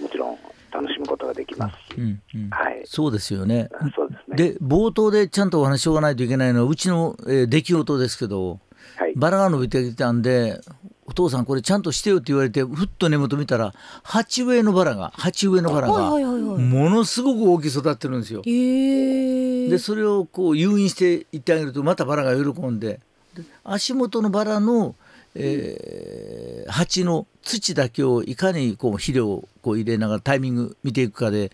[0.00, 0.38] もちろん
[0.72, 2.22] 楽しむことができますし、うん。
[2.34, 2.50] うん。
[2.50, 2.82] はい。
[2.84, 3.68] そうですよね。
[3.94, 4.36] そうですね。
[4.36, 8.58] で冒頭でちゃんとお話しおかないといけないのはうちの、えー出来事ですけど
[8.96, 9.12] はい。
[9.14, 10.60] バラが伸びてきたんで
[11.06, 18.42] お父さんこれちゃんとしてよって言われてふっと根元見たら鉢植えのバラが鉢植えのバラがものすごく大きく育ってるんですよ。
[18.42, 23.00] でそれをこう誘引していってあげるとまたバラが喜んで
[23.34, 24.94] で足元のバラの、
[25.34, 31.52] えー鉢の土だけをいかにこう肥料をこう入れながらタイミング見ていくかで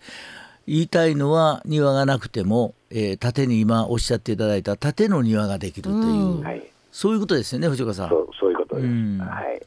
[0.65, 6.63] 言いたいのは庭がなくても、えー縦に今おっしゃっていただいた縦の庭ができるという、うんはい。
[6.93, 8.15] そういうことですよね藤岡さんそ。
[8.49, 8.91] うことです。
[8.91, 9.17] うん。
[9.19, 9.61] はい。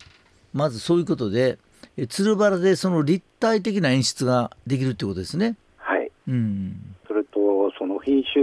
[0.52, 1.58] まずそういうことで
[1.96, 5.56] えつるバラでその立体的な演出ができるってことですね。
[5.76, 6.10] はい。
[6.26, 8.42] うん、それと、その品種、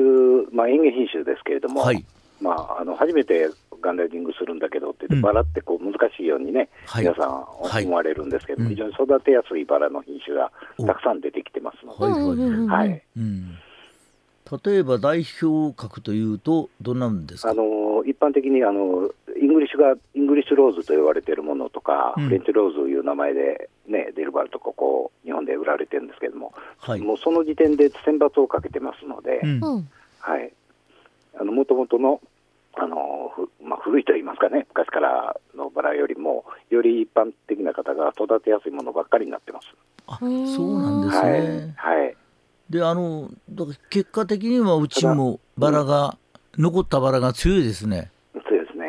[0.53, 2.05] まあ、園芸品種ですけれども、はい。
[2.39, 3.49] まあ、あの初めて
[3.81, 5.21] ガンダリングするんだけどって言って、うん。
[5.21, 7.03] バラってこう難しいようにね、はい。
[7.03, 7.85] 皆さんはい。
[7.85, 8.75] 思われるんですけども、うん。
[8.75, 10.51] 非常に育てやすいバラの品種が
[10.85, 13.03] たくさん出てきてますので、
[14.67, 17.51] 例えば代表格というとどんなんですか？
[17.51, 19.09] あの一般的にあの
[19.41, 29.89] イングリッシュがイングリッシュローズと言われているものとか、うんフレンチローズという名前で、ね、デルバルとかこう日本で売られてるんですけども、はい、もうその時点で選抜をかけてますので、うんうん。
[30.19, 30.53] はい、
[31.39, 32.21] あの元々の
[32.73, 39.67] あのふまあ、古いと言いますかね、昔からのバラよりも、より一般的な方が育てやすいものばっかりになってます。
[40.07, 41.73] あそうなんですはいね。
[41.75, 42.15] はい
[42.69, 46.17] であのだから結果的にはうちもバラが、
[46.57, 48.11] 残ったバラが強いですね。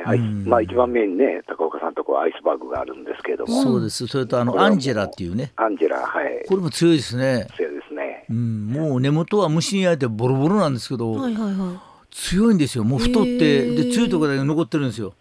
[0.04, 0.44] そうですね、アイスうん。
[0.46, 4.06] まあ、一番目にね、高岡さんとこはアイスバーグがあるんですけれども、そうです。
[4.06, 5.52] それとあのアンジェラっていうね。
[5.56, 7.46] アンジェラ、はい、これも強いですね。
[7.56, 8.26] 強いですね。
[8.30, 12.84] うん、もう根元は虫に焼いてボロボロなんですけど、はいはいは強いんですよ。
[12.84, 15.14] もう太ってで強いところだけ残ってるんですよ。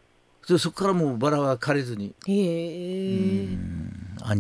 [0.48, 2.40] でそこからもうバラが枯れずに、い。
[2.40, 3.48] へえ。
[3.48, 3.81] アンジェラ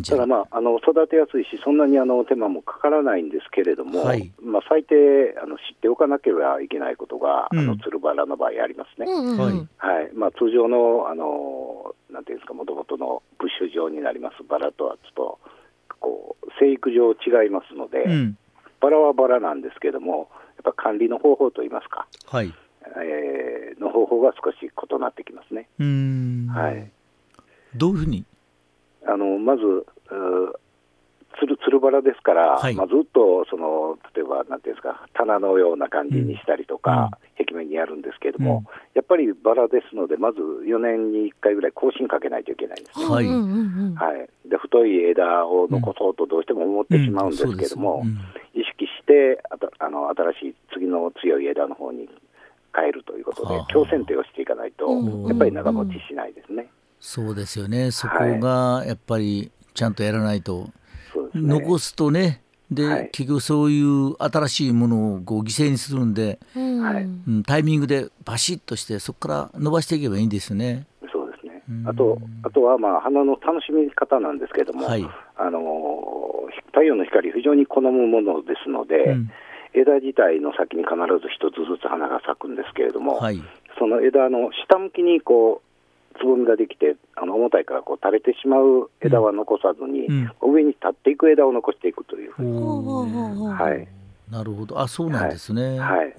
[0.04, 4.32] ただ、まあ、あの育てやすいし、そんなにあの手間もかからないんですけれども、はい。
[4.42, 7.60] まあ、最低あの知っておかなければいけないことが、うん。
[7.60, 9.08] あのつるバラの場合ありますね。
[9.08, 9.38] うんうんうん。
[9.38, 9.68] はい。
[9.78, 10.10] はい。
[10.14, 15.40] まあ、通常のあのなんていうんですか、もともとのブッシュ状になりますバラとはちょっと
[16.00, 18.38] こう生育上違いますので、うん。
[18.80, 20.30] バラはバラなんですけども、
[20.64, 22.54] やっぱ管理の方法といいますか、はい。
[22.98, 25.68] えーの方法が少し異なってきますね。
[25.80, 26.48] うーん。
[26.48, 26.92] はい、
[27.76, 28.26] どういうふうに
[29.08, 29.64] あのまず
[31.40, 32.76] つるつるバラですから、はい。
[32.76, 38.74] まあ、ずっとその例えばなんていうんですか棚のような感じにしたりとか、壁面にやるんですけれども、うん。
[38.94, 43.06] やっぱりバラですのでまず4年に1回ぐらい更新かけないといけないんですね。
[43.06, 43.26] はい。
[43.26, 43.96] うんうんうん。
[43.96, 48.20] はい、で太い枝を残そうとどうしても思ってしまうんですけれども、うん。
[48.54, 52.10] 意識してあたあの新しい次の強い枝の方に
[52.76, 55.28] 変えるということではあ、強剪定をしていかないと、うん。
[55.28, 56.68] やっぱり長持ちしないですね。
[57.02, 57.92] そうですよね。
[57.92, 60.70] そこがやっぱりちゃんとやらないと、
[61.12, 61.60] そうですね。
[61.60, 63.10] 残すとねで、はい。
[63.12, 70.86] 結局そういう新しいものをこう犠牲にするんで、うんタイミングでバシッとしてそこから伸ばしていけばいいんですよね。
[71.12, 71.64] そうですね。
[71.68, 71.88] うん。
[71.88, 75.04] あと、あとは、まあ、花の楽しみ方なんですけれども、はい。
[75.38, 76.32] あのー
[76.72, 79.32] 太陽の光を非常に好むものですので、うん。
[79.74, 83.42] 枝自体の先に必ず一つずつ花が咲くんですけれども、はい。
[83.80, 85.71] その枝の下向きにこう
[86.20, 90.32] つぼみができて、あの重たいからこう垂れてしまう枝は残さずに、うん。
[90.54, 93.52] 上に立っていく枝を残していくという、おほうほうほうほう。
[93.52, 93.88] ーはい。
[94.32, 94.80] なるほど。
[94.80, 95.80] あそうなんですね。
[95.80, 95.98] はい。
[96.00, 96.14] はいう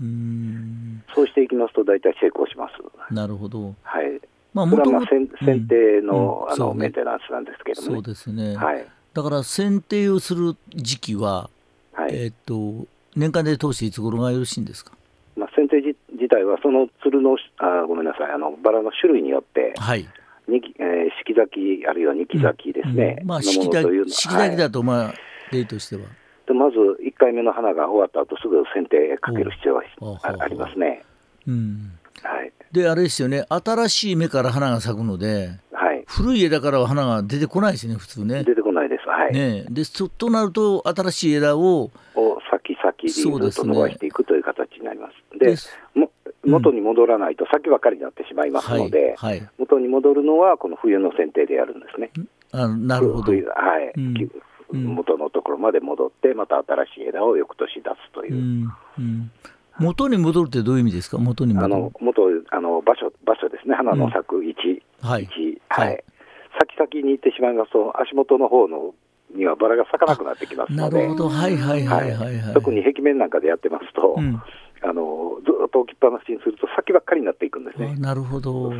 [1.15, 3.15] そうしていきますと、大体成功します。
[3.15, 3.75] なるほど。
[3.83, 4.21] はい、
[4.55, 6.71] まあそれはまあ元剪剪定の,、あのうん。
[6.71, 6.81] そうね。
[6.81, 8.03] メンテナンスなんですけれどもそうね。
[8.03, 8.57] ですね。
[8.57, 8.87] はい。
[9.15, 11.51] だから剪定をする時期は、
[11.93, 12.15] はい。
[12.15, 14.93] えーっと年間で通していつ頃がよろしいんですか？
[16.33, 18.33] 体はその鶴のあごめんなさい。
[18.33, 20.09] あのバラの種類によってはい。
[20.49, 20.87] 二期、えー、
[21.19, 23.27] 四季咲きあるいは二期咲きですね、うん。
[23.29, 25.15] まあの四季咲きだはいとまあ
[25.53, 26.03] 例としては。
[26.47, 29.83] でまず1回目の花が終わった後すぐ剪定かける必要は
[30.25, 31.03] あありますね。
[31.47, 31.93] うん。
[32.23, 32.53] はい。
[32.73, 33.45] であれですよね。
[33.49, 38.45] 新しい芽から花が咲くのではい、古い枝からは花が出てこないですね普通ね。
[38.45, 39.33] 出てこないです、はい。
[39.33, 45.39] ねでそとなると新しい枝をを先々にずっと伸ばしていくという形になります。
[45.39, 45.77] でです。
[45.95, 46.12] も
[46.53, 52.11] 元に戻らないと先ばっかりになってしまいますはいので、はい元に戻るのはこの冬の剪定でやるんですね。
[52.53, 53.23] あなるほど。
[53.25, 54.01] 冬はい、う
[54.77, 54.95] ん。
[54.95, 58.35] 元のところまで戻って、また新しい枝を翌年出すという。
[58.35, 59.31] う、んうん、
[59.79, 61.19] 元に戻るってどういう意味ですか？
[61.19, 61.75] 元に戻る。
[61.75, 65.25] あの元あの場所場所ですね、花の咲く位置、はい。
[65.25, 65.63] 位置。
[65.69, 65.95] ははい。
[65.95, 65.99] い、
[66.79, 68.95] 先々に行ってしまいますと、足元の方の
[69.35, 70.99] にはバラが咲かなくなってきますので。
[70.99, 71.29] なるほ、ど。
[71.29, 72.39] はいはいはいはい。
[72.39, 74.43] はい、特に壁面なんかでやってますと、うん
[74.85, 77.95] あのずっと置きっぱなしにすると、先ばっかりになっていくんですね。
[77.97, 78.71] あなるほど。
[78.71, 78.75] は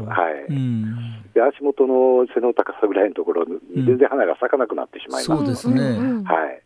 [0.49, 0.53] い。
[0.53, 3.87] うん、で足元の背の高さぐらいのところにうん。
[3.87, 5.27] 全然花が咲かなくなってしまいます。
[5.27, 5.97] そうですね。
[5.97, 6.63] んはい。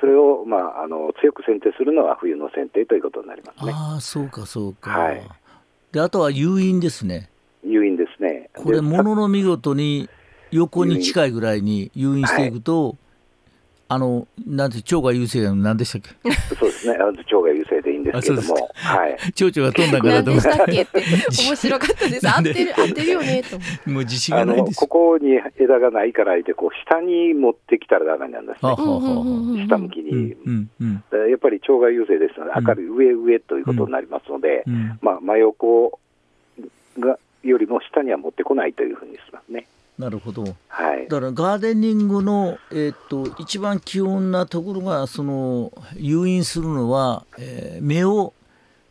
[0.00, 3.72] それを、まあ、あの強く剪定するのは冬の剪定ということになりますね。
[3.74, 5.22] ああそうかそうか、はい。
[5.90, 7.30] であとは誘引ですね。
[7.64, 8.50] 誘引ですね。
[8.54, 10.08] これでものの見事に
[10.52, 12.96] 横に近いぐらいに誘引していくと、
[13.88, 16.30] あのなんて蝶が優勢なの何でしたっけ？
[16.54, 16.96] そうですね。
[17.00, 19.32] あの蝶が優勢んですけれどあそうも、はい。
[19.32, 21.04] 蝶々が飛んだからと思っ何でしたっけって
[21.48, 22.28] 面白かったです。
[22.28, 24.88] 合ってる合ってるよねともう自信がないんですよ。
[24.88, 28.72] ここに枝がないからいて、こう下に持ってきたらダメなんですね。
[29.66, 30.10] 下向きに。
[30.10, 35.98] うんうんうんでやっぱり蝶が優勢ですので、うん明るい上上ということになりますので、うんまあ真横
[36.98, 39.66] がよりも下には持ってこないというふうにしますね。
[39.98, 40.44] なるほど。
[40.68, 41.08] はい。
[41.08, 48.32] だからガーデニングの、えー、と一番基本なところがその誘引するのは、えー芽を、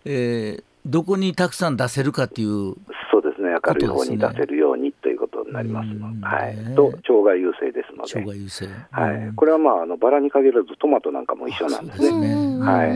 [0.05, 2.75] えーどこにたくさん出せるかっていう
[3.11, 3.49] そうですね。
[3.67, 6.75] 明るい方に出せるようにということになりますのうんはいね。
[6.75, 8.39] と蝶が優勢ですの腸がで。
[8.39, 8.67] 優勢。
[8.91, 12.07] はい、うんこれはまああのバラに限らずトマトなんかも一緒なんですね。
[12.07, 12.91] すねはい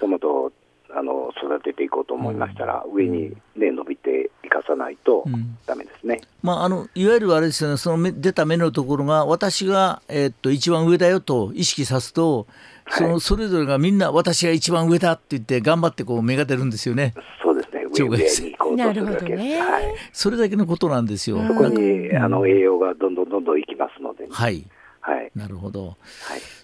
[0.00, 0.52] トマトを
[0.98, 6.20] あの育てていこうと思いましたら、上に根伸びて生かさないとうんダメですね。
[6.42, 12.46] まあ、あのいわゆるあれですよねその芽出た芽のところが私が、えーっと一番上だよと意識さすと
[12.90, 17.84] そのそれぞれがみんな私が一番上だって言って頑張ってこう芽が出るんですよねそうですね。
[17.92, 18.76] 上に行こうとするわけです。
[18.76, 19.94] なるほどねはい。
[20.12, 21.36] それだけのことなんですよ。
[21.36, 24.64] うんそこにうんあの栄養がどんどんどんどんいきますので、ね、はい
[25.12, 25.30] はい。
[25.34, 25.86] なるほど。
[25.86, 25.96] はい。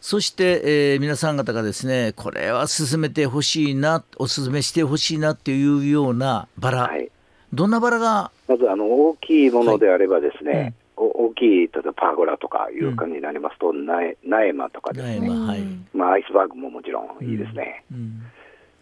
[0.01, 7.11] そして、えー皆さん方がですねこれは進めてほしいなお勧めしてほしいなっていうようなバラ、はい。
[7.53, 8.31] どんなバラが？
[8.49, 10.63] まずあの大きいものであればですね、はい。
[10.67, 13.59] うんお大きい例えばパーゴラとかいう感じになります。
[13.59, 15.89] と、苗苗間とかですね、はいうん。
[15.93, 17.83] まあ、アイスバーグももちろんいいですね。
[17.91, 18.23] うん。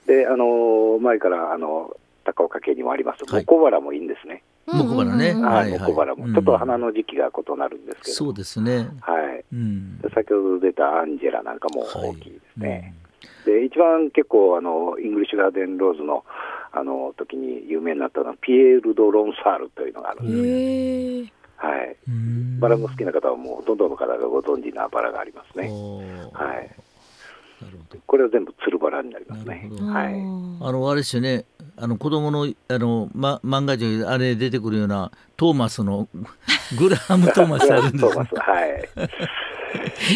[0.06, 3.46] で、あの前からあの高岡家にもあります、はい。
[3.46, 4.42] モコバラもいいんですね。
[4.66, 5.34] モコバラね。
[5.34, 5.78] はい、はい。
[5.80, 6.34] モコバラも、うん。
[6.34, 9.44] ちょっと花の時期が異なるんですけど、そうですね、はい。
[9.52, 9.98] うん。
[9.98, 12.94] で先ほど出たアンジェラなんかもはい大きいですね。
[13.44, 16.24] で、一番結構あの、イングリッシュガーデンローズの
[16.72, 21.32] あの時に有名になったのは、ピエール・ド・ロンサールというのがあるんです。
[21.56, 21.96] はい。
[22.08, 22.60] うん。
[22.60, 25.68] バラの好きな方はもうほとんどの方がご存知なバラがありますね。
[26.32, 26.70] はい
[28.06, 29.86] これは全部つるバラになりますねなるほ。
[29.86, 30.12] どはい。
[30.12, 31.44] あのあれですよね
[31.76, 36.08] あの子供のあの、ま、漫画中にあれ出てくるようなトーマスの
[36.78, 38.88] グラハム・トーマスあるんですね トーマス、はい。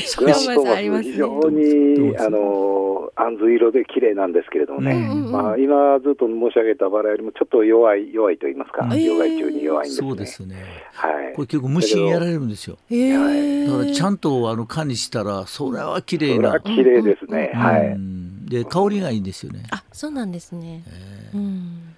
[0.07, 10.09] そグれラストーマスありますね非常にあのあんず色で綺麗なんですけれどもね、うんうんうんまあ、今ずっと申し上げたバラよりもちょっと弱い弱いと言いますか、うん病害虫に弱いんですね。
[10.09, 10.65] そうですね
[10.95, 11.35] はい。
[11.35, 12.77] これ結構虫にやられるんですよ。
[12.77, 17.51] だからちゃんとあの管理したらそれは綺麗なそれは、綺麗ですね。
[17.55, 17.87] うんはい。
[17.89, 20.85] うんで香りがいいんですよねあ、そうなんですね。
[20.87, 21.95] えうん。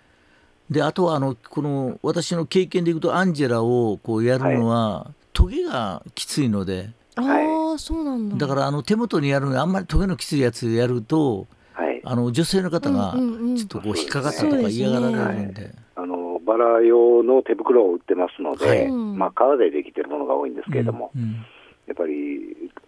[0.70, 7.46] であとはあのこの私の経験でいくとアンジェラをこうやるのは、トゲがきついのであはい。
[7.46, 8.36] あ、あそうなんだ。
[8.36, 12.00] だからあの手元にやるのにあんまりトゲのきついやつやるとはい。
[12.04, 13.56] あの女性の方がうんうんうん。
[13.56, 15.74] ちょっとこう引っかかったとか嫌がられるんで。
[15.96, 18.90] あのバラ用の手袋を売ってますので、はい。
[18.90, 21.44] まあ、革でできてるものが多いんですけれども、うん
[21.88, 22.12] やっぱり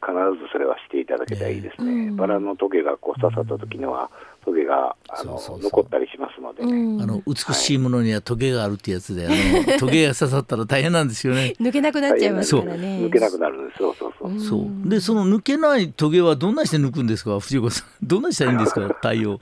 [0.00, 2.16] 必ずそれはしていただけたらいいですね、うん。
[2.16, 4.10] バラのトゲがこう刺さった時には、
[4.44, 5.70] トゲがあのそうそうそう。
[5.70, 6.64] 残ったりしますので。
[6.64, 7.02] ね、うん。
[7.02, 11.54] あの美しいものにはトゲがあるってやつで、あの トゲが刺さったら大変なんですよね。
[11.58, 13.00] 抜けなくなっちゃいますからね。
[13.02, 14.30] 抜けなくなるんです、そうそうそう。
[14.30, 14.40] うん。
[14.40, 14.88] そう。
[14.88, 18.06] でその抜けないトゲはどんなして抜くんですか藤子さん。
[18.06, 19.40] どんなしたらいいんですか 対応？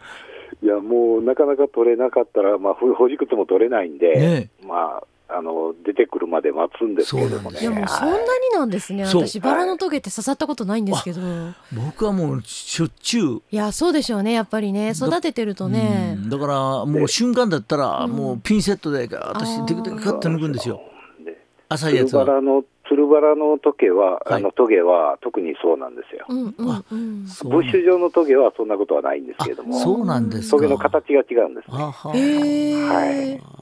[0.63, 4.51] いや、もうなかなか取れなかったら、まあ、ほほじくつも取れないんで、ね。
[4.67, 7.61] まあ、あの出てくるまで待つんですけれどもね。
[7.61, 8.25] いやもうそんなに
[8.55, 9.05] なんですね。
[9.05, 11.21] 私バラのトゲって刺さったことないんですけど。
[11.73, 13.43] 僕はもうしょっちゅう。
[13.51, 14.33] いやそうでしょうね。
[14.33, 14.93] やっぱりね。
[14.97, 16.17] 育ててるとね。
[16.17, 16.31] うん。
[16.31, 19.37] だからもう瞬間だったらうんもうピンセットでガー。
[19.37, 20.81] ッとしてテクテクカッと抜くんですよ。
[21.25, 22.25] で浅いやつは。
[22.25, 24.35] つるバラの、つるバラのトゲは、はい。
[24.35, 26.25] あのトゲは特にそうなんですよ。
[26.29, 27.27] うんうんうん。
[27.27, 30.57] そうブッシュ状のトゲはそんなことはないんですけれども、そうなんですか。
[30.57, 31.77] トゲの形が違うんですね。
[31.77, 32.09] あは。
[32.11, 33.58] はい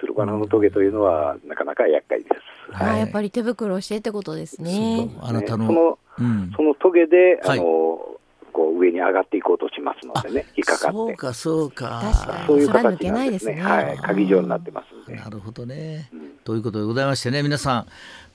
[0.00, 2.34] つるバラのトゲというのはなかなか厄介です。
[2.72, 3.00] あはい。
[3.00, 5.08] やっぱり手袋をしてってことですね。
[5.12, 6.52] そうあなたのねそのうん。
[6.56, 7.58] そのトゲで、はい。
[7.58, 8.16] あの
[8.52, 12.00] こう上に上がっていこうとしますのでね、引っかかって、そうかそうか。
[12.02, 12.46] 確かに。
[12.46, 12.98] そういう形なんで。
[12.98, 13.10] すね。
[13.10, 13.60] けないですね。
[13.60, 15.20] はい、鍵状になってますんで。
[15.20, 16.08] なるほどね。
[16.12, 16.26] うん。
[16.46, 17.86] ということでございましてね皆さん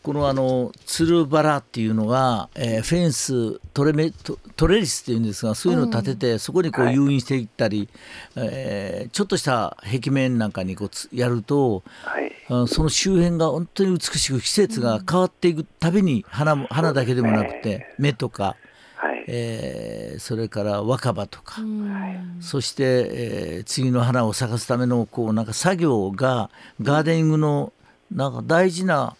[0.04, 6.95] このあのつるバラっていうのが、えーフェンストレメトトレリスっていうんですがそういうのを立てて、そこにこうはい。
[6.95, 7.88] 誘引していったり、
[8.36, 18.56] えーちょっとした壁面なんかにこうつやるとはい、あその周辺が本当に美しく季節が変わっていくたびに花も花だけでもなくて目とか、
[18.95, 26.49] はい、えーそれから若葉とか、うんそして、えー次の花を咲かすためのこうなんか作業が
[26.82, 27.72] ガーデニングの
[28.12, 29.16] なんか大事な、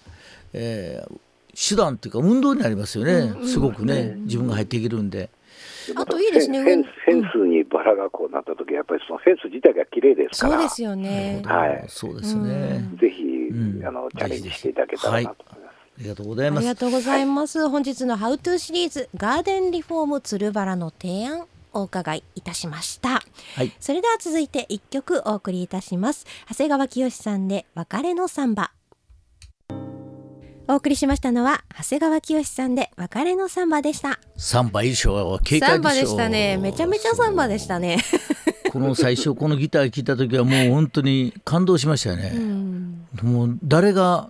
[0.54, 1.20] えー
[1.54, 4.14] 手段っていうか運動になりますよね、うんすごくね。
[4.20, 5.30] 自分が入っていけるんで。
[5.96, 6.62] あといいですね。
[6.62, 11.42] フェンスフェンスにバラがこうなった時やっぱりそのフェンス自体が綺麗ですから、そうですよね。
[11.44, 11.86] はい。
[11.90, 12.98] そうですね、うん。
[12.98, 13.86] ぜひ、うん。
[13.86, 15.76] あのチャレンジしていただけたらなと思います。
[15.76, 16.62] ありがとうございあます。
[16.62, 23.10] りがとうございます、本日のハウトゥーシリーズガーデンリフォームつるバラの提案お伺いいたしました。
[23.10, 23.74] はい。
[23.78, 26.26] それでは続いて一曲お送りいたします。
[26.48, 28.72] 長谷川清さんで別れのサンバ
[30.72, 34.22] お送りしましたのは長谷川清さんで別れのサンバでした。
[34.38, 36.56] サンバ衣装は軽快でしょサンバでしたね。
[36.56, 37.98] めちゃめちゃサンバでしたね。
[38.72, 43.06] この最初このギター聴いた時はもう本当に 感動しましたようね、ん。
[43.22, 44.30] もう誰が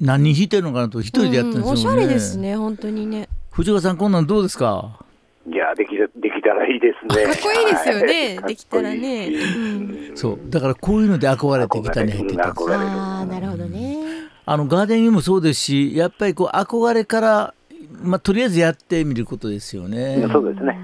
[0.00, 3.28] 何人弾いてるのかなと一人でやってるんですよね、うんおしゃれですね本当にね。
[3.50, 4.98] 藤川さんこんなんどうですか？
[5.46, 7.24] いやできるできたらいいですね。
[7.26, 8.36] かっこいいですよね。
[8.40, 8.48] はい。
[8.48, 9.26] できたらね。
[9.26, 10.38] うんそう。
[10.48, 13.51] だからこういうので憧れてギターに入っていったんですああなるほど。
[13.51, 13.51] ね
[14.44, 17.54] あのガーデニングもそうですしやっぱりこう憧れから、
[18.02, 20.26] まあ、とりあえずやってみることですよね。
[20.32, 20.76] そうですね。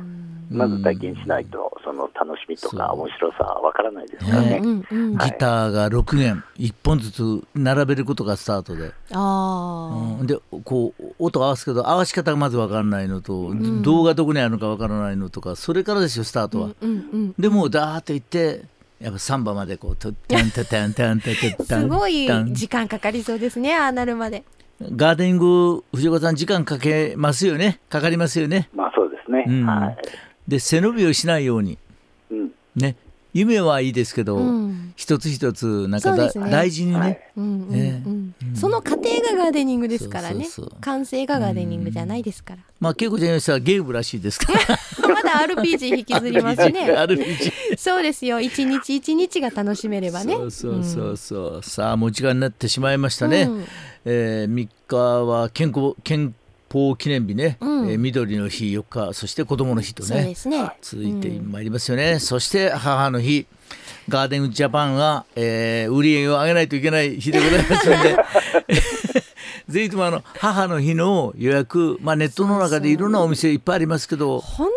[0.51, 0.57] うん。
[0.59, 4.61] まず体験しないと、その楽しみとか面白さはわからないですからね。
[4.63, 5.31] うんうんはい。
[5.31, 10.27] ギターが6弦1本ずつ並べることがスタートで、あうん。
[10.27, 13.83] でこう音合わすけど合わし方がまず分からないのと、ん。
[13.83, 16.71] 動画どこにあるのか分からないのとかそれからですよスターあトは。
[16.81, 18.63] うんうんでもうダーッといって
[19.01, 24.45] やっぱサンバまでこうとタンタタンタンタタタンすごい時間かかりそうですねああなるまで。
[24.81, 27.81] ガーデニング藤岡さん時間かけますよね。
[27.89, 28.69] かかりますよね。
[28.75, 29.45] まあそうですね。
[29.47, 29.67] うん。
[29.67, 29.97] はい。
[30.47, 31.79] で背伸びをしないように。
[32.31, 32.51] うん。
[32.77, 32.97] ね。
[33.35, 34.93] 夢はいいですけど、うん。
[34.97, 36.31] 一つ一つなんかね。
[36.51, 37.21] 大事にね、はい。
[37.37, 38.27] うんうんうん。
[38.29, 40.47] ねその過程がガーデニングですからね。
[40.81, 42.63] 完成がガーデニングじゃないですから。
[42.81, 44.61] まあ恵子ちゃんにしたらゲームらしいですから。
[45.09, 46.93] まだ RPG 引きずりますね。
[46.95, 48.41] RPG そうですよ。
[48.41, 50.35] 一日一日が楽しめればね。
[50.35, 53.65] そうそうそうそう、さあもう時間になってしまいましたね、うん。
[54.05, 56.35] えー、3日は健康健
[56.73, 57.91] 康記念日ね、うん。
[57.91, 60.35] えー緑の日4日そして子供の日とね。
[60.35, 60.71] すね。
[60.83, 63.47] 続いてまいりますよね、そして母の日
[64.09, 68.17] ガーデンジャパンは、えー売り上げを上げないといけない日でございますので。
[69.69, 74.41] ぜひともあの母の日の予約、まあ、ネットの中でいろんなお店いっぱいありますけど。
[74.41, 74.71] 本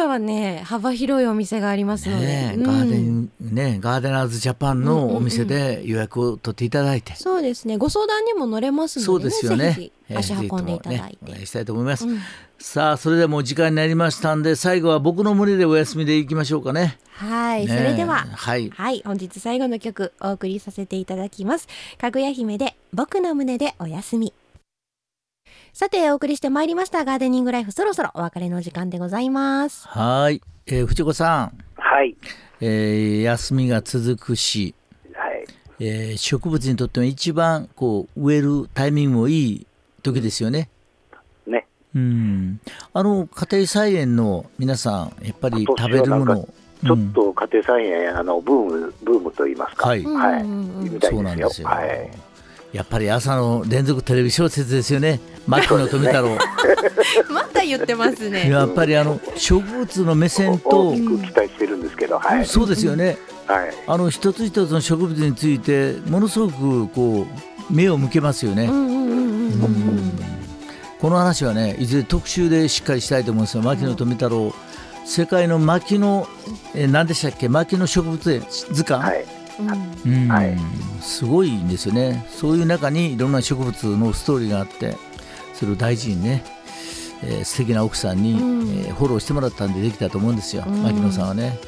[0.00, 2.60] 当に今はね幅広いお店がありますので、うん。
[2.60, 7.76] ねガーデンねガーデナーズジャパンのお店で予約を取っていただいて、そうですね。
[7.76, 9.64] ご相談にも乗れますそうので,、ね、ですよね。
[9.64, 12.18] ぜひ足運んでいただいえーぜひともねおて、願いしたいと思います、うん。
[12.58, 16.98] さあそれではもう時間になりましたんで最後は僕の無理でお休みでいきましょうかね。
[17.12, 18.70] はい、ねそれでははい。
[18.70, 21.68] はい本日最後の曲お送りさせていただきます。
[21.98, 24.32] かぐや姫で僕の胸でお休み
[25.72, 29.86] さてお送りしてまいりましたガーデニングライフそろそろお別れの時間でございます。
[29.86, 32.16] はい、えー、藤子さん、はい。
[32.60, 34.74] えー休みが続くし、
[35.14, 35.46] はい。
[35.78, 39.66] えー植物にとっても一番こう植えるタイミングもいい
[40.02, 40.68] 時ですよね。
[41.46, 41.66] ね。
[41.94, 42.60] うん、
[42.92, 46.48] あの家庭菜園の皆さんやっぱり食べるもの
[46.84, 50.04] ちょっと家庭菜園、あのブーム、ブームと言いますか、はい。
[50.04, 52.10] はい、うんうんうんみたいそうなんですよ、はい、
[52.72, 55.20] やっぱり朝の連続テレビ小説ですよね。
[55.46, 56.38] 牧野富太郎、
[57.32, 58.48] また言ってますね。
[58.48, 63.18] やっぱりあの植物の目線と大きく期待してるんですけど、はい、そうですよね。
[63.46, 69.02] はい、あの一つ一つの植物についてものすごくこう目を向けますよね、うんうんうんうん。
[69.02, 70.12] うん。
[71.00, 73.62] この話はねいずれ特集でしっかりしたいと思うんですよ。
[73.64, 74.54] 牧野富太郎。
[75.04, 76.28] 世界の牧野
[76.74, 77.48] えー何でしたっけ？
[77.48, 78.44] 牧野植物園。
[78.70, 79.24] 図鑑、はい、
[79.60, 80.12] うん。
[80.24, 80.56] うんはい。
[81.00, 82.26] すごいんですよね。
[82.30, 84.96] そういう中にいろんな植物のストーリーがあって
[85.54, 86.44] それを大事にね、
[87.22, 88.68] えー素敵な奥さんに、うん。
[88.86, 90.82] えーフォローしてもらったんでできたと思うんですよ、うん。
[90.82, 91.58] 牧野さんはね。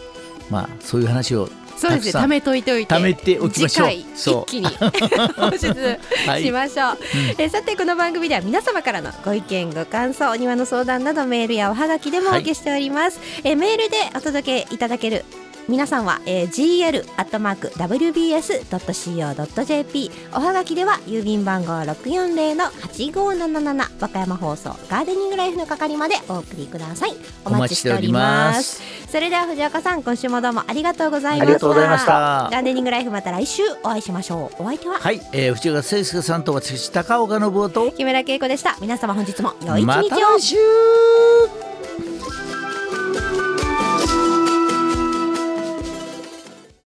[0.51, 2.12] まあそういう話をそうですね。
[2.12, 2.95] たくさん貯めといておいて。
[2.95, 3.90] 貯めておきましょう。
[3.90, 4.66] 一気に。
[4.66, 6.99] 放 出は いしましょう、
[7.38, 15.24] えーさてこの番組では皆様からのご意見ご感想お庭の相談などメールやおはがきでもお受けしております、えーメールでお届けいただける
[15.69, 27.15] 皆さんは、えー、gl アットマーク wbs ドット co ドット jp おはがきでは郵便番号六四零の八五七七和歌山放送ガーデニングライフの係までお送りください。
[27.45, 28.83] お待ちしております。
[29.09, 31.45] それでは藤岡さん今週もどうもありがとうございました。
[31.45, 32.49] ありがとうございました。
[32.51, 34.63] ガーデニングライフまた来週お会いしましょう。
[34.63, 34.99] お相手は？
[34.99, 38.77] はい、えー、藤岡誠介さんと私高岡信夫と木村恵子でした。
[38.81, 40.09] 皆様本日も良い一ま日を。
[40.11, 40.57] た来週